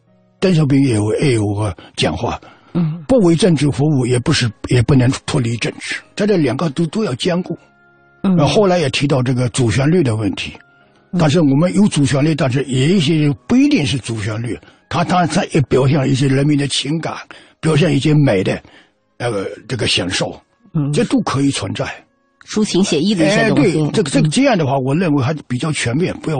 [0.40, 2.38] 邓小平也有也有个讲话，
[2.74, 7.56] 嗯，不为政治服务，也不是也不能脱离政治，在这两个都都要兼顾。
[8.22, 10.52] 嗯呃后来也提到这个主旋律的问题，
[11.18, 17.14] 但是我们有主旋律，但是也有一些不一定是主旋律，它当然它也表现了一些人民的情感，
[17.60, 18.60] 表现一些美的，
[19.18, 20.40] 那呃，这个享受，
[20.74, 21.86] 嗯，这都可以存在。
[22.46, 23.72] 抒情写意的一些哎，东西。
[23.72, 26.36] 对，这个这个这样的话，我认为还是比较全面，不要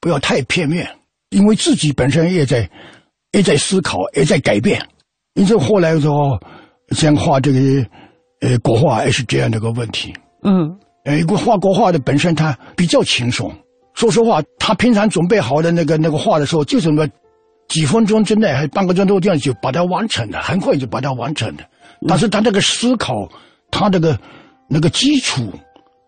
[0.00, 0.88] 不要太片面，
[1.30, 2.68] 因为自己本身也在
[3.32, 4.84] 也在思考，也在改变。
[5.34, 6.40] 因此后来说，
[6.90, 7.58] 像画这个
[8.40, 10.12] 呃国画也是这样的一个问题。
[10.42, 10.68] 嗯，
[11.06, 13.50] 呃，一个画国画的本身他比较轻松。
[13.94, 17.06] 说实话，他平常准备好的那个那个画的时候，就这么
[17.68, 21.62] 几分钟之内，还半个钟头这样就把它完成了，很快就把它完成了。
[22.08, 23.14] 但是他那个思考，
[23.70, 24.18] 他那个
[24.68, 25.48] 那个基础，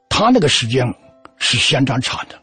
[0.09, 0.85] 他那个时间
[1.39, 2.35] 是相当长的。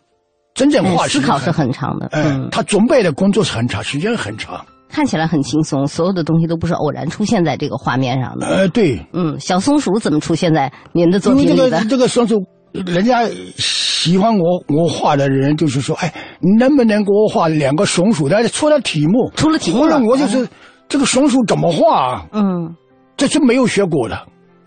[0.54, 2.08] 真正画嗯思考是很长的。
[2.14, 4.66] 嗯，嗯，他准备的工作是很长，时间很长。
[4.88, 8.48] 看起来很轻松，所有的东西都不是偶然出现在这个画面上的。
[8.48, 11.80] 呃，对，嗯，小松鼠怎么出现在您的作因为这品里的？
[11.80, 18.30] 个这个松鼠，人家喜欢我我画的人就是说，哎，你能不能给我画两个松鼠？
[18.30, 20.48] 但是出了题目，出了题目了我就是、
[20.88, 22.26] 这个松鼠怎么画啊？
[22.32, 22.76] 嗯，
[23.18, 24.18] 这是没有学过的。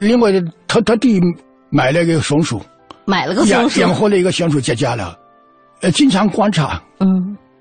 [0.00, 0.30] 另外，
[0.66, 1.20] 特特地
[1.70, 2.60] 买了一个松鼠，
[3.04, 5.16] 买了个松鼠，养养活了一个松鼠在家了，
[5.80, 7.06] 呃，经常观察，嗯，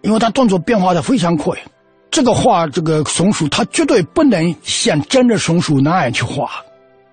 [0.01, 1.55] 因为它动作变化的非常快。
[2.09, 6.49] 这个画这个松鼠，它绝对不能像真的松鼠那样去画。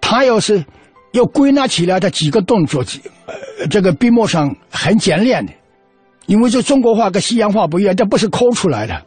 [0.00, 0.64] 它要是
[1.12, 2.84] 要归纳起来的几个动作，
[3.26, 5.52] 呃，这个笔墨上很简练的，
[6.26, 9.02] 因为这中国画跟西洋画不一样，这不是抠出来的，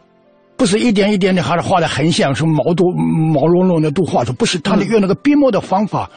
[0.55, 6.09] 不是一点一点的，还是画的很像，什么毛都毛茸茸的都画出，不是，它的用那个笔墨的方法，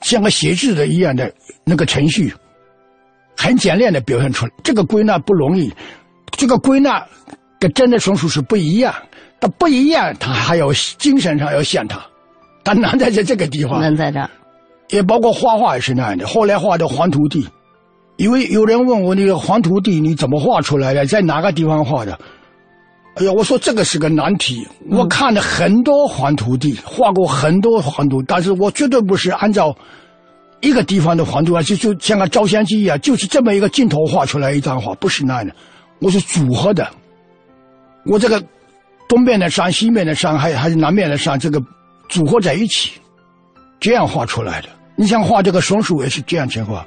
[0.00, 1.32] 像个写字的一样的
[1.64, 2.32] 那个程序，
[3.36, 4.52] 很简练的表现出来。
[4.62, 5.72] 这个归纳不容易，
[6.32, 7.06] 这个归纳
[7.58, 8.94] 跟真的松鼠是不一样，
[9.40, 12.00] 它不一样，它还要精神上要像它，
[12.64, 13.80] 它难在在这个地方。
[13.80, 14.30] 难在这儿，
[14.88, 16.26] 也包括画画也是那样的。
[16.26, 17.46] 后来画的黄土地，
[18.16, 22.18] 因为有人问我那个黄土地你怎么画出来的，在哪个地方画的？
[23.16, 24.68] 哎呀，我说这个是个难题。
[24.90, 29.74] 我看了很多黄土地，画过很多黄土，但是我绝对不是按照
[30.60, 35.54] 一个地方的黄土啊，就就像个照相机一样，就是这么一个镜头画出来一张画，不是那样的。
[35.98, 36.86] 我是组合的，
[38.06, 38.42] 我这个
[39.08, 41.60] 东边的山、西面的山，还还是南面的山，这个
[42.08, 42.92] 组合在一起，
[43.80, 44.68] 这样画出来的。
[44.94, 46.84] 你想画这个松鼠也是这样情况，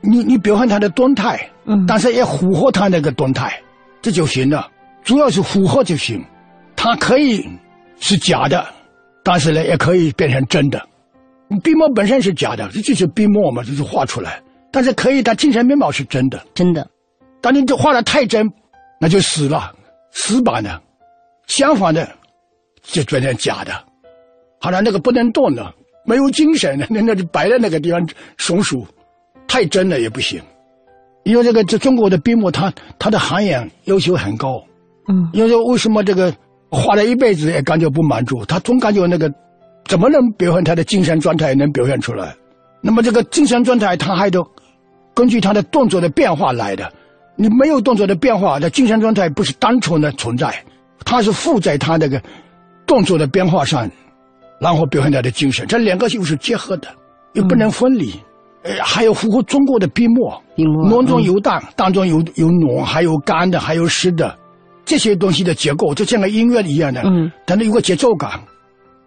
[0.00, 3.60] 你你表现它的动态，嗯，但是也符合它那个动态，
[4.00, 4.70] 这就行了。
[5.02, 6.22] 主要是符合就行，
[6.76, 7.44] 它可以
[7.98, 8.64] 是假的，
[9.24, 10.80] 但是呢也可以变成真的。
[11.64, 14.40] 笔墨本身是假的，这就是笔墨嘛，就是画出来。
[14.70, 16.86] 但是可以，它精神面貌是真的，真的。
[17.40, 18.48] 但你这画的太真，
[19.00, 19.72] 那就死了，
[20.10, 20.80] 死板的。
[21.46, 22.08] 相反的，
[22.82, 23.72] 就变成假的。
[24.60, 28.08] 好了，那个不能动的，没有精神的，那那就摆在那个地方
[28.38, 28.86] 松鼠，
[29.48, 30.40] 太真了也不行。
[31.24, 34.62] 因为这个这中国的笔墨，它它的涵养要求很高。
[35.08, 35.28] 嗯。
[35.32, 36.32] 因为为什么这个
[36.70, 38.44] 画了一辈子也感觉不满足？
[38.44, 39.28] 他总感觉那个
[39.86, 42.34] 怎么能表现他的精神状态能表现出来？
[42.80, 44.40] 那么这个精神状态，他还得
[45.14, 46.92] 根据他的动作的变化来的。
[47.40, 50.54] 你没有动作的变化，那精神状态不是单纯的存在，
[51.06, 52.20] 它是附在他那个
[52.86, 53.90] 动作的变化上，
[54.60, 55.66] 然后表现他的精神。
[55.66, 56.88] 这两个又是结合的，
[57.32, 58.12] 又不能分离。
[58.62, 64.36] 呃，还有符合中国的笔墨，墨浓中有淡，淡中有有浓，还有干的，还有湿的，
[64.84, 68.32] 这些东西的结构就像个音乐一样的，嗯，它有个节奏感。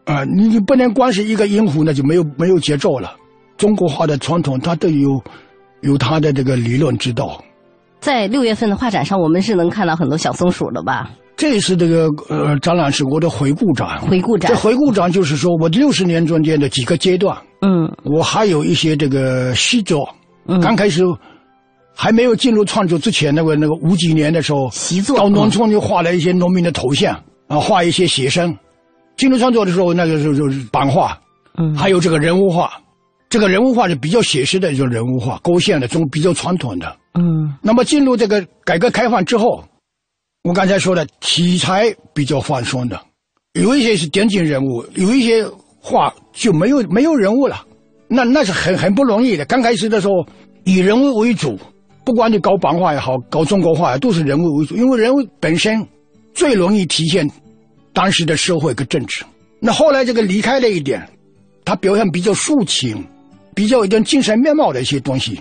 [0.05, 3.15] 啊，你你不能光是一个音符，那就没有没有节奏了。
[3.57, 5.23] 中国画的传统，它都有
[5.81, 7.39] 有它的这个理论之道。
[8.03, 11.09] 在六月份的画展上，我们是能看到很多小松鼠的吧？
[11.37, 14.51] 这次这个呃展览是我的回顾展，回顾展。
[14.51, 20.05] 这回顾展就是说我六十年中间的几个阶段，嗯，我还有一些这个习作。
[20.49, 21.01] 嗯，刚开始
[21.95, 28.53] 还没有进入创作之前，那个那个五几年的时候，习作到农村就画了一些农民的头像啊，画一些写生。
[29.15, 31.17] 进入创作的时候，那个时候就是版画，
[31.57, 32.69] 嗯，还有这个人物画。
[33.34, 36.95] 这个人物画是比较写实的一种人物画，勾线的，这种比较传统的。
[37.15, 39.63] 嗯，那么进入这个改革开放之后，
[40.43, 43.01] 我刚才说的题材比较放松的，
[43.53, 45.43] 有一些是点景人物，有一些
[45.79, 47.65] 画就没有没有人物了，
[48.07, 49.43] 那那是很很不容易的。
[49.45, 50.13] 刚开始的时候
[50.63, 51.57] 以人物为主，
[52.05, 55.84] 不管你搞版画也好，搞中国画也都是人物为主，因为人物本身
[56.36, 57.27] 最容易体现
[57.93, 59.25] 当时的社会跟政治。
[59.59, 61.09] 那后来这个离开了一点，
[61.65, 63.03] 他表现比较抒情。
[63.55, 65.39] 比较一点精神面貌的一些东西，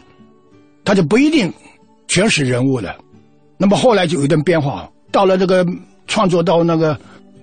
[0.85, 1.53] 他就不一定
[2.09, 2.97] 全是人物了。
[3.59, 5.65] 那么后来就有点变化，到了这个
[6.07, 6.99] 创作到那个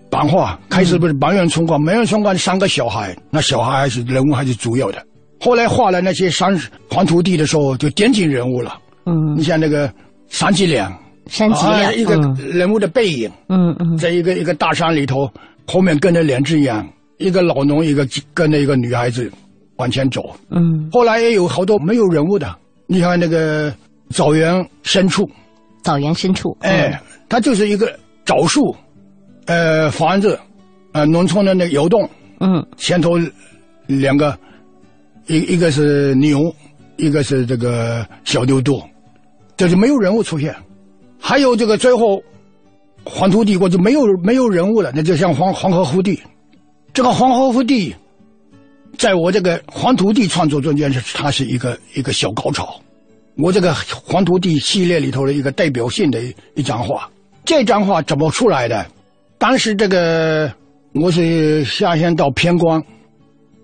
[0.09, 5.05] 版画，开始不是满园春光，满园春光三个小孩，那小孩还是人物还是主要的。
[5.39, 6.59] 后来画了那些山
[6.89, 8.77] 黄土地的时候，就点景人物了。
[9.05, 9.89] 嗯，你像那个
[10.27, 10.93] 三脊梁，
[11.27, 13.31] 三脊梁一个人物的背影。
[13.47, 15.31] 嗯嗯，在一个一个大山里头，
[15.65, 16.85] 后面跟着两只羊，
[17.17, 19.31] 一个老农，一个跟着一个女孩子。
[19.79, 22.53] 往前走，嗯，后来也有好多没有人物的，
[22.85, 23.73] 你看那个
[24.09, 24.53] 枣园
[24.83, 25.27] 深处，
[25.81, 28.75] 枣园深处，哎，它就是一个枣树，
[29.45, 30.37] 呃，房子，
[30.91, 32.07] 呃，农村的那个窑洞，
[32.41, 33.17] 嗯，前头
[33.87, 34.37] 两个，
[35.27, 36.53] 一一个是牛，
[36.97, 38.83] 一个是这个小牛犊，
[39.55, 40.53] 这就没有人物出现，
[41.17, 42.21] 还有这个最后
[43.05, 46.21] 黄土帝国就没有没有人物了，那就像黄黄河腹地，
[46.93, 47.95] 这个黄河腹地。
[48.97, 52.79] 在我这个黄土地创作中间是，它是一个一个小高潮。
[53.37, 56.21] 我这个黄土地系列里头的一个代表性的
[56.55, 57.09] 一张画，
[57.45, 58.85] 这张画怎么出来的？
[59.37, 60.51] 当时这个
[60.93, 62.83] 我是下乡到偏关，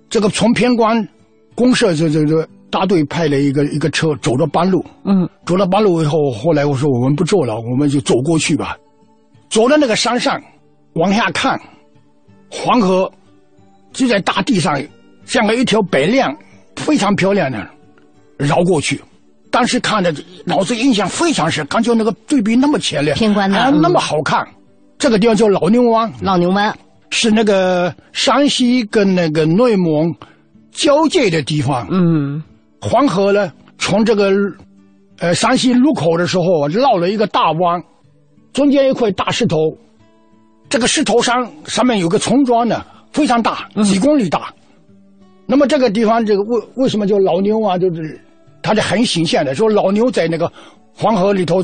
[0.09, 1.05] 这个从偏关
[1.53, 8.77] 公社这这这大队派了一个一个车走了半路，嗯，走了半路以后，后来我说我们不做了，我们就走过去吧。
[9.49, 10.41] 走到那个山上，
[10.93, 11.59] 往下看，
[12.49, 13.11] 黄河
[13.91, 14.81] 就在大地上。
[15.25, 16.35] 像个一条白亮，
[16.75, 17.67] 非常漂亮的
[18.37, 19.01] 绕过去。
[19.51, 20.13] 当时看的
[20.45, 24.45] 脑子印象非常深，感觉那个对比那么强烈，偏关的那么好看。
[24.97, 26.77] 这个地方叫老牛湾，老牛湾
[27.09, 30.13] 是那个山西跟那个内蒙
[30.71, 31.87] 交界的地方。
[31.89, 32.43] 嗯，
[32.81, 34.31] 黄河呢，从这个
[35.19, 37.81] 呃山西入口的时候绕了一个大弯，
[38.51, 39.57] 中间一块大石头，
[40.69, 44.53] 这个石头上上面有个村庄呢，非常大，几公里大。
[45.47, 47.77] 那么这个地方，这个为为什么叫老牛啊？
[47.77, 48.19] 就是，
[48.63, 50.51] 它是很形象的，说老牛在那个
[50.91, 51.63] 黄河里头，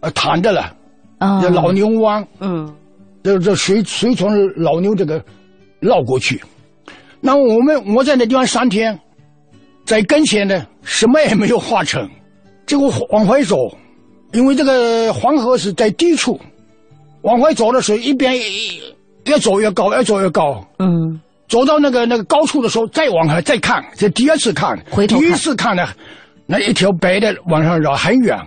[0.00, 0.74] 呃，躺着了，
[1.18, 2.74] 啊，叫老牛湾，嗯，
[3.22, 5.22] 这这水水从老牛这个
[5.78, 6.40] 绕过去。
[7.20, 8.98] 那我们我在那地方三天，
[9.84, 12.08] 在跟前呢，什么也没有画成，
[12.66, 13.56] 结果往回走，
[14.32, 16.40] 因为这个黄河是在低处，
[17.20, 18.34] 往回走的时候，一边
[19.26, 21.20] 越走越高，越走越高，嗯。
[21.52, 25.86] 走到那个那个高处的时候，再往下再看，这第二次看，第一次看呢，
[26.46, 28.38] 那一条白的往上绕很远，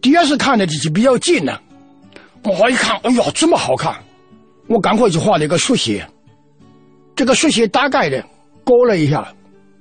[0.00, 1.60] 第二次看的就是比较近了。
[2.44, 3.92] 我一看，哎呦，这么好看，
[4.68, 6.06] 我赶快就画了一个速写。
[7.16, 8.24] 这个速写大概的
[8.62, 9.26] 勾了一下，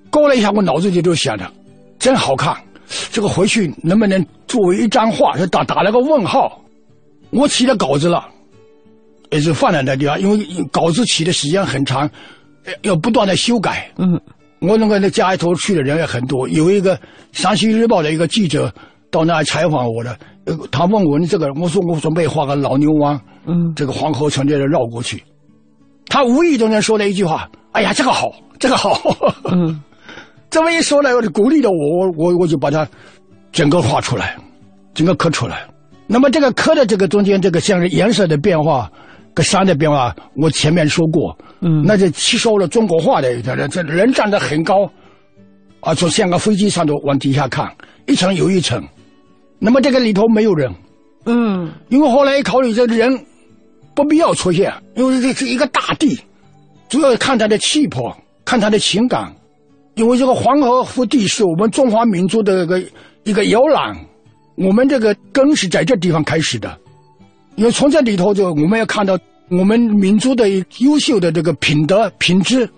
[0.10, 1.48] 勾了一下，我脑子里就想着，
[2.00, 2.58] 真好看。
[3.12, 5.38] 这个回去能不能作为一张画？
[5.38, 6.60] 就打打了个问号。
[7.30, 8.28] 我起了稿子了，
[9.30, 12.10] 也是放在那地方，因为稿子起的时间很长。
[12.84, 14.20] 要不断的修改，嗯，
[14.60, 17.00] 我那个那家里头去的人也很多，有一个
[17.32, 18.74] 山西日报的一个记者
[19.10, 25.24] 到那采访我的，呃他问我你这个，我说我准备画个老牛湾，嗯，这个黄河从这里绕过去，
[26.08, 29.00] 他无意中间说了一句话，哎呀，这个好，这个好，
[29.52, 29.82] 嗯，
[30.50, 32.88] 这么一说呢，我就鼓励了我，我我我就把它
[33.52, 34.38] 整个画出来，
[34.94, 35.66] 整个刻出来。
[36.08, 38.92] 那么这个刻的这个中间，这个像是颜色的变化，
[39.34, 44.90] 跟山那边啊，我前面说过，嗯，那就吸收了中国画的这这人站得很高，
[45.80, 47.74] 啊，从像个飞机上头往底下看，
[48.08, 48.84] 一层又一层，
[49.60, 50.74] 那么这个里头没有人，
[51.26, 53.26] 嗯，因为后来一考虑这个人
[53.96, 56.20] 不必要出现，因为这是一个大地，
[56.90, 59.34] 主要看他的气魄，看他的情感，
[59.96, 62.84] 因为这个黄河腹地是我们中华民族的一个
[63.24, 63.96] 一个摇篮，
[64.56, 66.78] 我们这个根是在这地方开始的，
[67.56, 69.18] 因为从这里头就我们要看到
[69.50, 70.50] 我们民族的
[70.80, 72.70] 优秀的这个品德品质，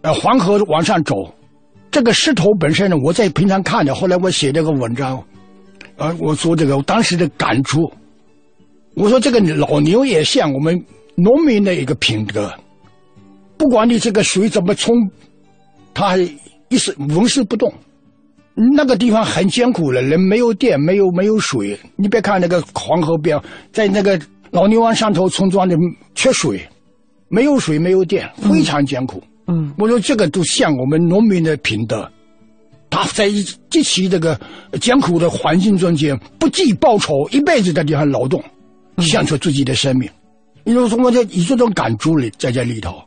[0.00, 1.14] 呃，黄河往上走，
[1.90, 5.22] 这个石头本身呢，我在平常看的，后来我写这个文章，
[5.96, 7.92] 呃，我说这个我当时的感触，
[8.94, 10.82] 我说这个老牛也像我们
[11.14, 12.52] 农民的一个品格，
[13.56, 14.94] 不管你这个水怎么冲，
[15.92, 16.28] 它还
[16.68, 17.72] 一时纹丝不动。
[18.56, 21.76] 那个地方很艰苦了，人没有电，没有没有水。
[21.96, 23.36] 你别看那个黄河边，
[23.72, 25.74] 在那个老牛湾山头村庄里
[26.14, 26.64] 缺水，
[27.28, 29.20] 没有水，没有电，非常艰苦。
[29.48, 32.08] 嗯，我说这个都像我们农民的品德，
[32.90, 33.28] 他在
[33.70, 34.40] 极其这个
[34.80, 38.40] 艰苦的环境中间，不计报酬，一辈子在地方劳动，
[38.98, 40.08] 献出自己的生命。
[40.62, 43.02] 因为说我就以这种感触里在这里头。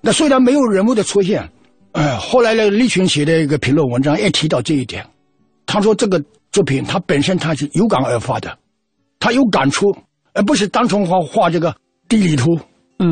[0.00, 1.48] 那虽然没有人物的出现。
[1.92, 5.04] 哎， 后来呢，李群写的一个评论文章也提到这一点。
[5.66, 6.22] 他说这个
[6.52, 8.56] 作品他本身他是有感而发的，
[9.18, 9.86] 他有感触，
[10.34, 11.74] 而不是单纯画画这个
[12.08, 12.58] 地理图，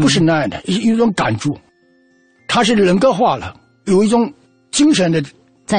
[0.00, 1.56] 不是那样的，有一种感触。
[2.48, 3.54] 他是人格化了，
[3.84, 4.32] 有一种
[4.70, 5.22] 精神的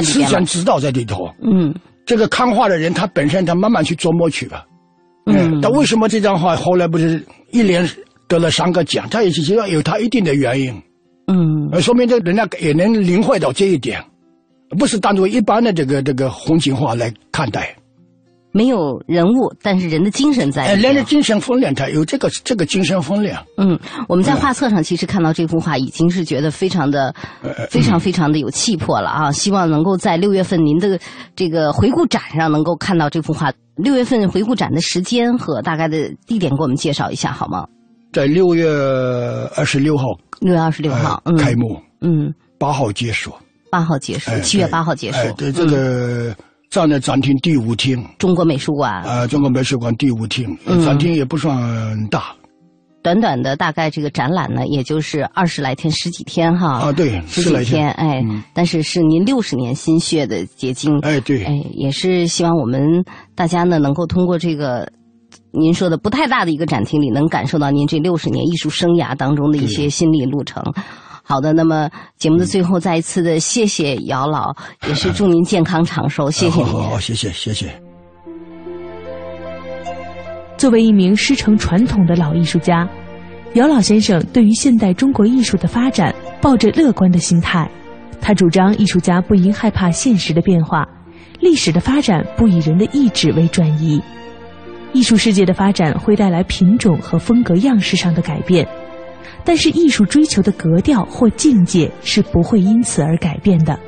[0.02, 1.30] 思想指导在里头。
[1.42, 1.74] 嗯，
[2.06, 4.66] 这个看画的人他本身他慢慢去琢磨去吧。
[5.26, 7.88] 嗯，但为什么这张画后来不是一连
[8.28, 9.10] 得了三个奖？
[9.10, 10.82] 他也是要有他一定的原因。
[11.32, 14.04] 嗯，呃，说明这人家也能领会到这一点，
[14.80, 17.76] 不是当做一般的这个这个风景画来看待。
[18.52, 20.66] 没有人物，但是人的精神在。
[20.66, 23.46] 哎，人的精神分量，它有这个这个精神分量。
[23.58, 27.14] 嗯，我们在画册上其实看到这幅画，已经是觉得非常的、
[27.70, 29.32] 非常非常的有气魄了啊！
[29.32, 31.00] 希望能够在六月份您的
[31.36, 33.54] 这个回顾展上能够看到这幅画。
[33.76, 37.68] 六月份回顾展的时间和大概的地点，给我们介绍一下好吗？
[38.12, 38.68] 在六月
[39.56, 40.06] 二十六号。
[40.42, 43.30] 六月二十六号、呃、开幕，嗯，八号结束，
[43.70, 45.18] 八号结束，七、月八号结束。
[45.18, 46.34] 哎，对这个
[46.70, 49.04] 站在展厅第五厅，中国美术馆。
[49.04, 51.54] 啊，中国美术馆第五厅，展厅也不算
[52.08, 52.34] 大。
[53.02, 56.80] 短短的大概这个展览呢，也就是二十来天，十几天哈。
[56.80, 60.98] 啊，对，十几天，哎，但是是您六十年心血的结晶。
[61.00, 62.82] 哎，对，哎，也是希望我们
[63.36, 64.90] 大家呢，能够通过这个。
[65.52, 70.64] 您说的不太大的一个展厅里，能感受到您这六十年艺术生涯当中的一些心理路程。
[71.24, 74.56] 好的，那么节目的最后，再一次的谢谢姚老，
[74.88, 76.66] 也是祝您健康长寿，谢谢您。
[76.66, 77.68] 好，好，谢谢，谢谢。
[80.58, 82.88] 作为一名师承传统的老艺术家，
[83.54, 87.70] 姚老先生对于现代中国艺术的发展抱着乐观的心态。
[88.20, 90.86] 他主张艺术家不应害怕现实的变化，
[91.40, 94.02] 历史的发展不以人的意志为转移。
[94.94, 98.68] 艺术世界的发展会带来品种和风格样式上的改变，
[99.44, 103.80] 但是艺术追求的格调或境界是不会因此而改变的。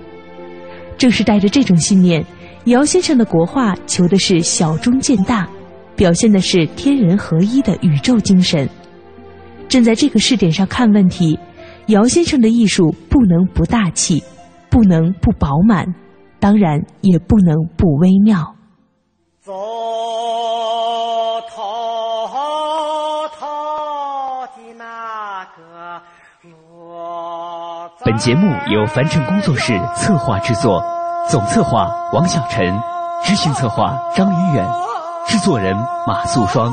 [0.97, 2.24] 正是带着这种信念，
[2.66, 5.49] 姚先生的国画求的是小中见大，
[5.95, 8.70] 表现的是天人合一的宇宙精神。
[9.68, 11.39] 站在这个视点上看问题，
[11.88, 14.22] 姚先生的艺术不能不大气，
[14.70, 15.86] 不能不饱满，
[16.39, 18.56] 当然也不能不微妙。
[19.39, 19.52] 走。
[28.12, 30.84] 本节目由凡尘工作室策划制作，
[31.30, 32.78] 总策划王小晨，
[33.24, 34.70] 执行策划张云远，
[35.30, 35.74] 制作人
[36.05, 36.70] 马素双。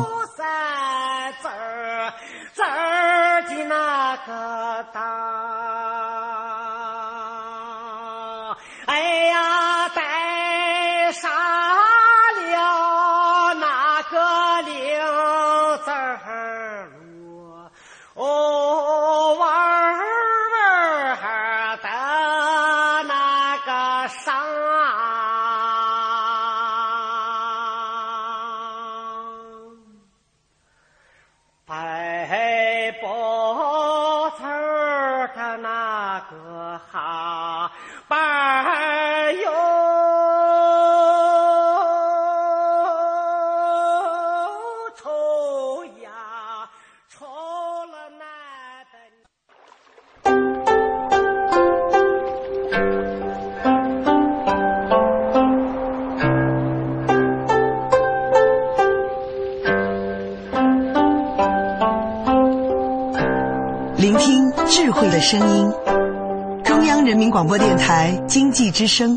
[68.58, 69.16] 台经济之声。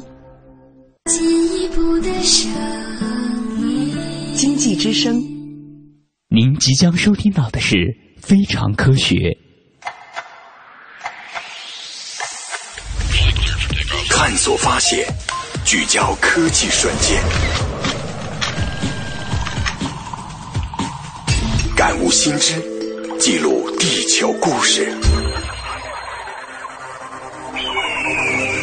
[1.05, 2.47] 进一步的声
[3.59, 3.91] 音，
[4.35, 5.19] 经济之声。
[6.27, 7.75] 您即将收听到的是
[8.21, 9.15] 《非常科学》。
[14.11, 15.07] 探索发现，
[15.65, 17.19] 聚焦科技瞬间，
[21.75, 22.61] 感悟新知，
[23.19, 24.95] 记录地球故事，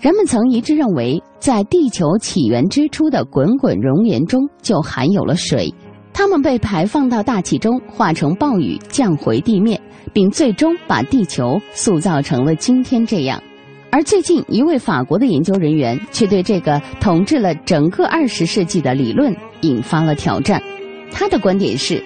[0.00, 5.74] 人们曾一致认为，在地球起源之初的滚滚熔岩中就含有了水，
[6.12, 9.80] 它们被排放到大气中，化成暴雨降回地面，
[10.12, 13.42] 并最终把地球塑造成了今天这样。
[13.90, 20.62] 而最近，一位法国的研究人员却对这个统治了整个二十世纪的理论引发了挑战。
[21.10, 22.00] 他的观点是：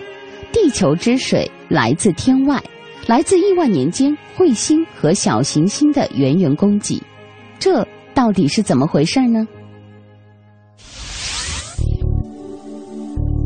[0.50, 2.58] 地球之水来自天外，
[3.06, 6.98] 来自亿万年间彗星和小行星的源源供给。
[7.62, 9.46] 这到底是怎么回事呢？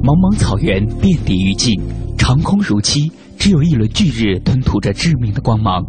[0.03, 1.79] 茫茫草原遍地欲尽，
[2.17, 5.85] 长空如漆，只有一轮巨日吞吐着致命的光芒。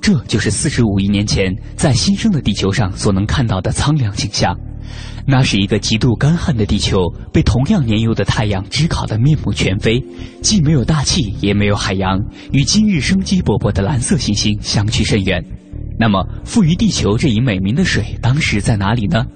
[0.00, 4.58] 这就是四十五亿年前在新生的地球上所能看到的苍凉景象。
[5.26, 6.98] 那是一个极度干旱的地球，
[7.32, 10.02] 被同样年幼的太阳炙烤得面目全非，
[10.42, 12.18] 既没有大气，也没有海洋，
[12.52, 15.44] 与今日生机勃勃的蓝色行星相去甚远。
[15.98, 19.26] 那么，赋予地球这一美名的水，当时在哪里呢？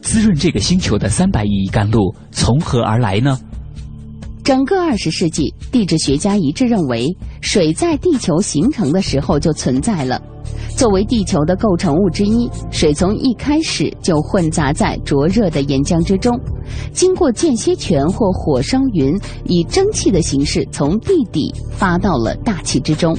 [0.00, 3.38] 滋润这个星球的三百亿亿甘露，从何而来呢？
[4.44, 7.06] 整个二十世纪，地质学家一致认为，
[7.40, 10.20] 水在地球形成的时候就存在了。
[10.76, 16.38] 作为地球的构成物之一，水从一开始就混杂在灼热的岩浆之中，
[16.92, 23.16] 经过间歇泉或火烧云，以蒸汽的形式从地底发到了大气之中。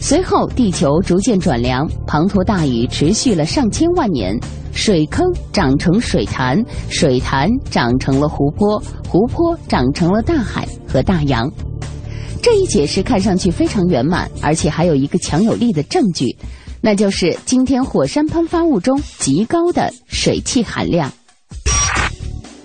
[0.00, 4.38] 随后，地球逐渐转凉，滂沱大雨持续了上千万年。
[4.72, 11.48] 水坑长成水潭，水潭长成了湖泊，湖泊长成了大海和大洋。
[12.44, 16.36] 这一解释看上去非常圆满，而且还有一个强有力的证据，
[16.82, 21.10] 那就是今天火山喷发物中极高的水汽含量。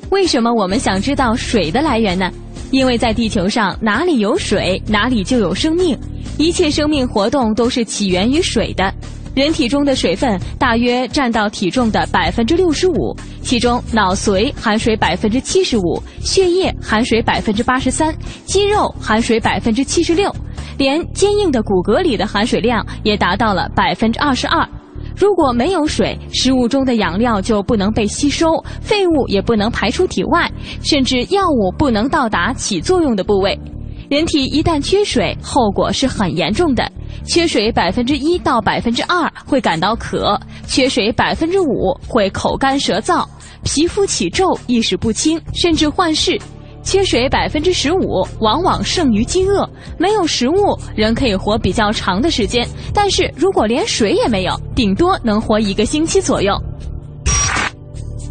[0.10, 2.30] 为什么我们想知道水的来源呢？
[2.72, 5.98] 因为在地球上哪里有水，哪里就有生命，
[6.38, 8.94] 一切生命活动都是起源于水的。
[9.36, 18.14] 人体中的水分大约占到体重的百分之六十五，其中脑髓含水百分之七十五，血液含水百分之八十三，
[18.46, 20.34] 肌肉含水百分之七十六，
[20.78, 24.68] 连坚硬的骨骼里的含水量也达到了百分之二十二。
[25.16, 28.48] 如果没有水，食物中的养料就不能被吸收，
[28.82, 30.52] 废物也不能排出体外，
[30.82, 33.58] 甚至药物不能到达起作用的部位。
[34.10, 36.92] 人体一旦缺水，后果是很严重的。
[37.26, 43.26] 缺水百分之一到百分之二会感到渴，缺水百分之五会口干舌燥、
[43.64, 46.39] 皮肤起皱、意识不清，甚至幻视。
[46.82, 49.70] 缺水百分之十五往往胜于饥饿。
[49.97, 56.53] 没有食物，人可以活比较长的时间，但是如果连水也没有，顶多能活一个星期左右。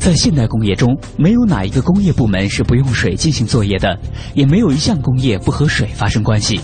[0.01, 3.99] 在现代工业中，没有哪一个工业部门是不用水进行作业的，
[4.33, 6.59] 也没有一项工业不和水发生关系。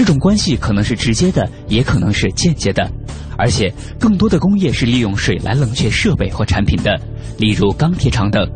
[0.00, 2.90] 这种关系可能是直接的，也可能是间接的，
[3.36, 6.98] 而且更多的工业是利用水来冷却设备或产品的，
[7.36, 8.50] 例如钢铁厂等。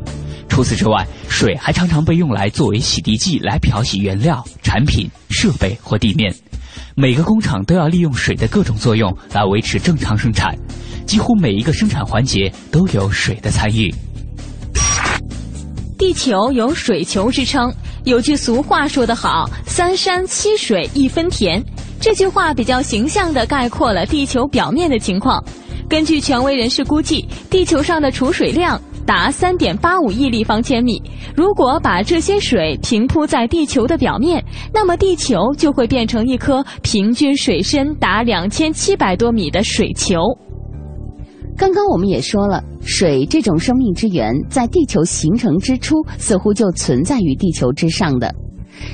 [0.48, 6.34] 除此之外，水还常常被用来作为洗涤剂来漂洗原料、产品、设备或地面。
[6.96, 10.56] 每个工厂都要利用水的各种作用来维持正常生产，
[11.04, 13.94] 几乎每一个生产环节都有水的参与。
[15.98, 17.72] 地球有水球之称，
[18.04, 21.62] 有句俗话说得好：“三山七水一分田。”
[21.98, 25.42] 这句话比较形象地概括了地球表面的情况。
[25.88, 31.02] 根据权威人士估计，地球上的储水量达三点八五亿立方千米。
[31.34, 40.18] 如果把这些水平铺在地球的表面，那么地球就会变成一颗平均水深达两千七百多米的水球。
[41.56, 48.34] 刚刚我们也说了，水这种生命之源，在地球形成之初似乎就存在于地球之上的。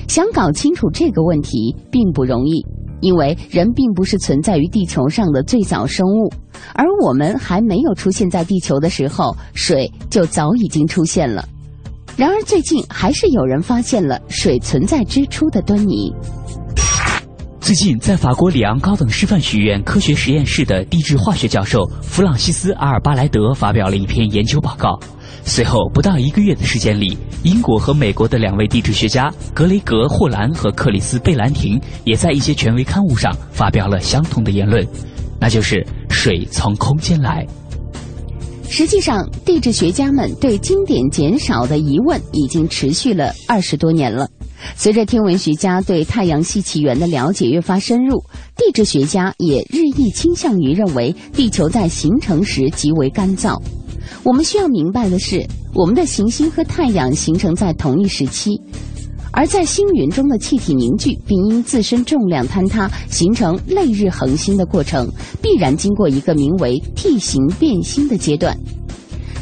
[0.08, 2.64] 想搞清楚这个问题并不容易。
[3.02, 6.30] 因为人并不是存在于地球上的最早生物，
[6.74, 11.48] 而我们还没有出现在地球的时候，水就早已经出现了。
[12.14, 16.12] 然而，最近还是有人发现了水存在之初的端倪。
[17.61, 24.98] 最近，在法国里昂高等师范学院科学实验室的地质化学教授弗朗西斯·阿尔巴莱德发表了一篇研究报告。
[25.44, 34.84] 随后不到一个月的时间里，英国和美国的两位地质学家格雷格·霍兰和克里斯·贝兰廷也在一些权威刊物上发表了相同的言论，
[35.38, 37.46] 那就是水从空间来。
[38.68, 44.26] 实际上，地质学家们对经典减少的疑问已经持续了二十多年了。
[44.76, 48.22] 随着天文学家对太阳系起源的了解越发深入，
[48.56, 53.61] 地质学家也日益倾向于认为地球在形成时极为干燥。
[54.22, 58.61] 我们需要明白的是，我们的行星和太阳形成在同一时期，
[59.32, 68.58] 而在星云中的气体凝聚并因自身重量坍塌形成类日恒星的过程，必然经过一个名为 T 型变星的阶段。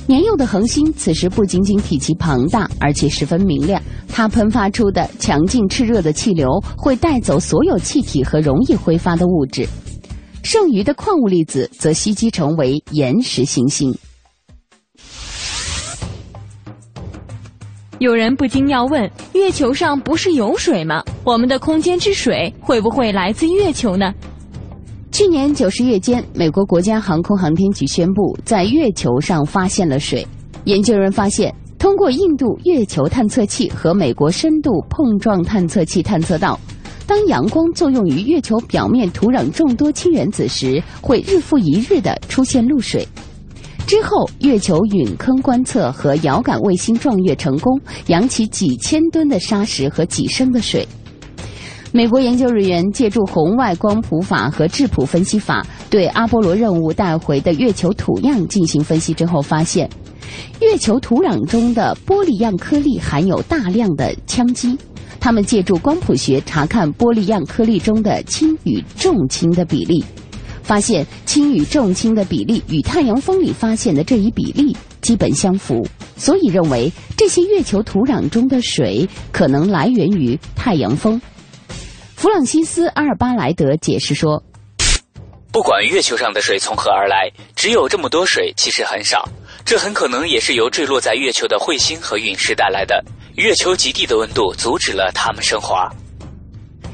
[0.08, 3.78] 年幼的恒星此时不仅仅体积庞大，而且十分明亮。
[4.08, 6.48] 它喷发出的强劲炽热的气流
[6.78, 9.68] 会带走所有气体和容易挥发的物质，
[10.42, 13.94] 剩余的矿物粒子则吸积成为岩石行星。
[17.98, 21.04] 有人不禁要问：月球上不是有水吗？
[21.22, 24.14] 我们的空间之水会不会来自月球呢？
[25.18, 30.24] 去年九十月间，美国国家航空航天局宣布在月球上发现了水。
[30.62, 36.56] 研究人员发现，通过印度月球探测器和美国深度碰撞探测器探测到，
[37.04, 43.04] 当阳光作用于月球表面土壤众多氢原子时，会日复一日的出现露水。
[43.88, 50.86] 之后，月球陨坑观测和遥感卫星撞月成功，扬起几千吨的沙石和几升的水。
[51.90, 59.88] 美国研究人员借助红外光谱法和质谱分析法，对阿波罗任务带回的月球土样进行分析之后，发现
[60.60, 64.76] 月球土壤中的玻璃样颗粒含有大量的羟基。
[65.18, 70.04] 他们借助光谱学查看玻璃样颗粒中的氢与重氢的比例。
[70.62, 75.84] 发现氢与重氢的比例与太阳风里发现的这一比例基本相符，
[76.18, 81.18] 所以认为这些月球土壤中的水可能来源于太阳风。
[82.18, 84.42] 弗朗西斯·阿尔巴莱德解释说
[85.52, 89.28] ：“不管月球上的水从何而来，只有这么多水其实很少，
[89.64, 93.00] 这很可能也是由坠落在月球的彗星和陨石带来的。
[93.36, 95.88] 月球极地的温度阻止了它们升华。”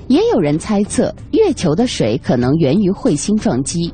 [0.08, 3.90] 也有人猜测，月球的水可能源于彗星撞击。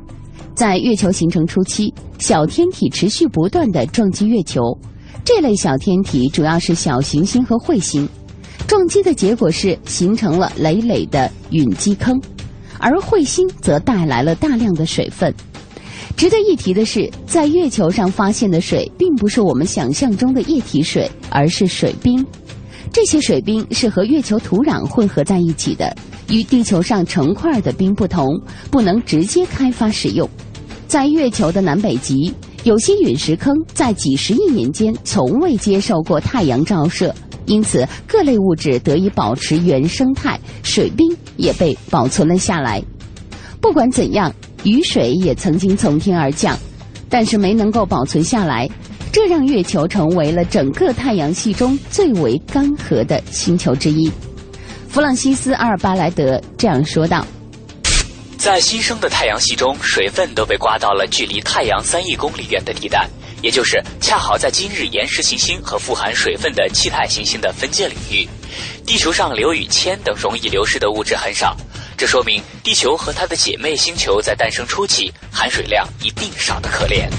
[0.53, 4.59] 在月球形成初期，小天体持续不断的撞击月球。
[5.23, 8.09] 这类小天体主要是小行星和彗星。
[8.71, 12.17] 撞击的结果是形成了累累的陨击坑，
[12.79, 15.35] 而彗星则带来了大量的水分。
[16.15, 22.25] 值得一提的是，在月球上发现的水并不是我们想象中的液体水，而是水冰。
[22.93, 25.93] 这些水冰是和月球土壤混合在一起的，
[26.29, 28.29] 与地球上成块的冰不同，
[28.71, 30.25] 不能直接开发使用。
[30.87, 37.13] 在月球的南北极，有些陨石坑在几十亿年间从未接受过太阳照射，
[37.45, 42.81] 因此各类物质得以保持原生态，水冰也被保存了下来。
[43.59, 44.33] 不管怎样，
[44.63, 46.57] 雨水也曾经从天而降，
[47.09, 48.69] 但是没能够保存下来。
[49.11, 54.09] 这让月球成为了整个太阳系中最为干涸的星球之一。
[54.87, 57.25] 弗朗西斯·阿尔巴莱德这样说道
[58.37, 63.07] ：“在新生的太阳系中，水分都被刮到了距离太阳三亿公里远的地带，
[63.41, 68.27] 也就是恰好在今日岩石行星和富含水分的气态行星的分界领域。
[68.85, 71.55] 地球上硫与铅等容易流失的物质很少，
[71.97, 77.09] 这说明地球和它的姐妹星球在诞生初期含水量一定少得可怜。”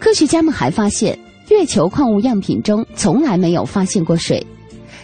[0.00, 1.18] 科学家们还发现，
[1.48, 4.46] 月球矿物样品中从来没有发现过水。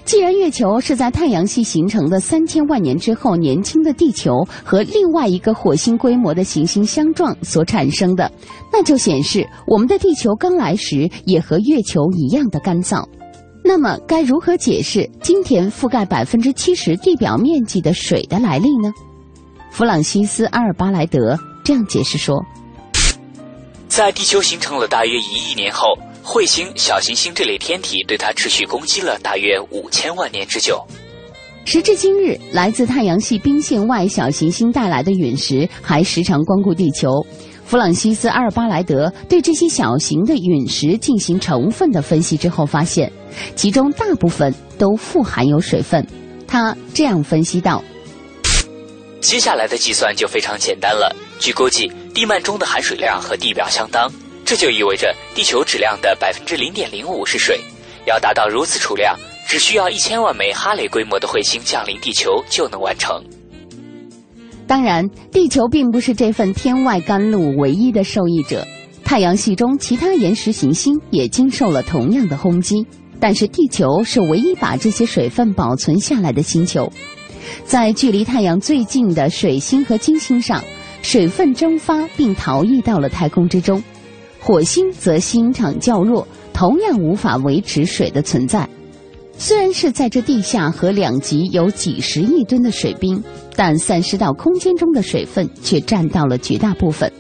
[0.04, 8.30] 既然月球是在太阳系形成的三千万年之后，年轻的地球和另外一个火星规模的行星相撞所产生的，
[8.70, 13.02] 那就显示我们的地球刚来时也和月球一样的干燥。
[13.64, 18.92] 那么，该如何解释今天覆盖百分之七十地表面积的水的来历呢？
[19.70, 22.44] 弗朗西斯·阿尔巴莱德这样解释说。
[23.88, 30.82] 在地球形成了大约一亿年后，彗星、小行星这类天体对它持续攻击了大约五千万年之久。
[31.66, 37.10] 时至今日，来自太阳系冰线外小行星带来的陨石还时常光顾地球，
[37.66, 43.12] 弗朗西斯·阿尔巴莱德对这些小型的陨石进行成分的分析之后，发现
[43.54, 46.06] 其中大部分都富含有水分。
[46.46, 47.84] 他这样分析道
[49.20, 51.14] ：“接下来的计算就非常简单了。
[51.38, 54.10] 据估计，地幔中的含水量和地表相当，
[54.44, 57.60] 这就意味着地球质量的百分之零点零五是水。
[58.06, 59.16] 要达到如此储量，
[59.48, 63.22] 只需要一千万枚哈雷规模的彗星降临地球就能完成。”
[64.66, 68.66] 当然，地球并不是这份天外甘露唯一的受益者。
[69.04, 72.86] 太阳系中其他岩石行星也经受了同样的轰击，
[73.20, 76.90] 但是地球是唯一把这些水分保存下来的星球。
[77.66, 80.64] 在距离太阳最近的水星和金星上，
[81.02, 83.78] 水分蒸发并逃逸到了太空之中；
[84.44, 88.68] 火星则星场较弱，同样无法维持水的存在。
[89.38, 93.24] 虽然是在这地下和两极有几十亿吨的水冰，
[93.56, 97.10] 但散失到空间中的水分却占到了绝大部分。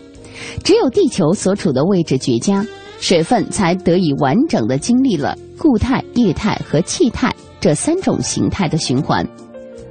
[0.62, 2.62] 只有地球所处的位置绝佳，
[3.00, 9.26] 水分才得以完整的经历了固态、液态和气态这三种形态的循环。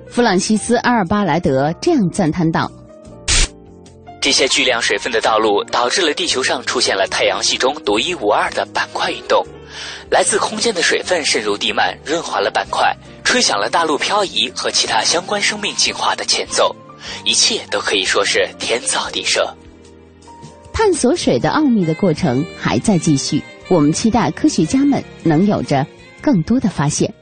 [0.06, 2.72] 弗朗西斯·阿尔巴莱德这样赞叹道
[4.24, 9.46] ：“这些巨量水分的道路导致了地球上出现了太阳系中独一无二的板块运动。”
[10.10, 12.96] 来自空间的水分渗入地幔，润滑了板块，
[13.26, 16.74] 吹响了大陆漂移和其他相关生命进化的前奏。
[17.26, 19.54] 一切都可以说是天造地设。
[20.72, 25.86] 探索水的奥秘的过程还在继续，我们期待科学家们能有着
[26.22, 27.14] 更多的发现。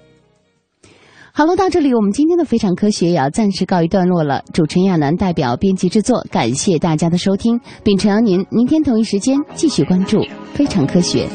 [1.34, 4.44] 好了，到这里我们今天的非常科学也要暂时告一段落了。
[4.54, 10.20] 主持人亚楠代表编辑制作，感谢大家的收听，并诚邀您明天同一时间继续关注
[10.54, 11.26] 非常科学。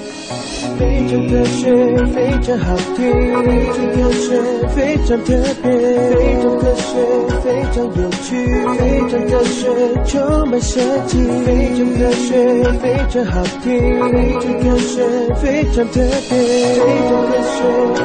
[0.78, 1.72] 非常科学，
[2.12, 3.10] 非常好听，
[3.42, 5.32] 非常科学，非常特
[5.62, 5.72] 别，
[6.12, 7.00] 非常科学，
[7.40, 8.36] 非常有趣，
[8.76, 9.72] 非常科学，
[10.04, 11.16] 充满设计，
[11.46, 12.36] 非常科学，
[12.82, 13.72] 非常好听，
[14.12, 15.02] 非常科学，
[15.36, 15.94] 非常特
[16.28, 16.36] 别，
[16.76, 17.56] 非常科学，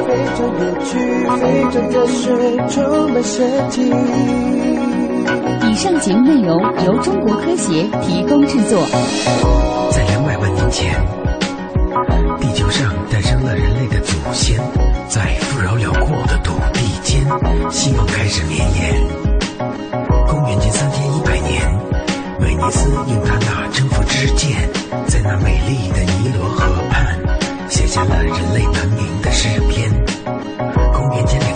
[0.06, 0.90] 非常有趣，
[1.42, 2.30] 非常科学，
[2.68, 3.92] 充满设计。
[5.68, 8.78] 以上节目内容由中国科协提供制作。
[9.90, 10.94] 在两百万年前。
[12.40, 14.58] 地球上诞生了人类的祖先，
[15.08, 17.22] 在富饶辽阔的土地间，
[17.70, 19.06] 希望开始绵延。
[20.26, 21.62] 公元前三千一百年，
[22.40, 24.68] 威尼斯用他那征服之剑，
[25.06, 27.18] 在那美丽的尼罗河畔，
[27.68, 29.90] 写下了人类文明的诗篇。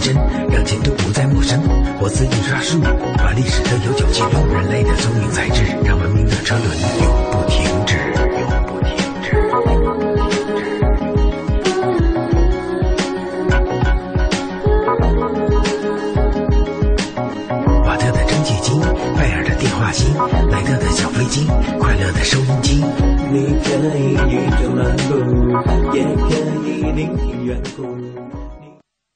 [0.00, 0.14] 真
[0.50, 1.60] 让前途不再陌生。
[2.00, 2.80] 我自印刷术
[3.18, 6.66] 把历史的悠久记录，人类的聪明才智让文明的车轮
[7.02, 7.96] 永不停止，
[8.40, 9.26] 永不停止。
[17.84, 18.78] 瓦特的蒸汽机，
[19.16, 20.12] 拜尔的电话机，
[20.50, 21.46] 莱特的小飞机，
[21.78, 22.84] 快乐的收音机。
[23.32, 25.10] 你可以与众漫步，
[25.96, 26.28] 也可
[26.68, 27.95] 以聆听远古。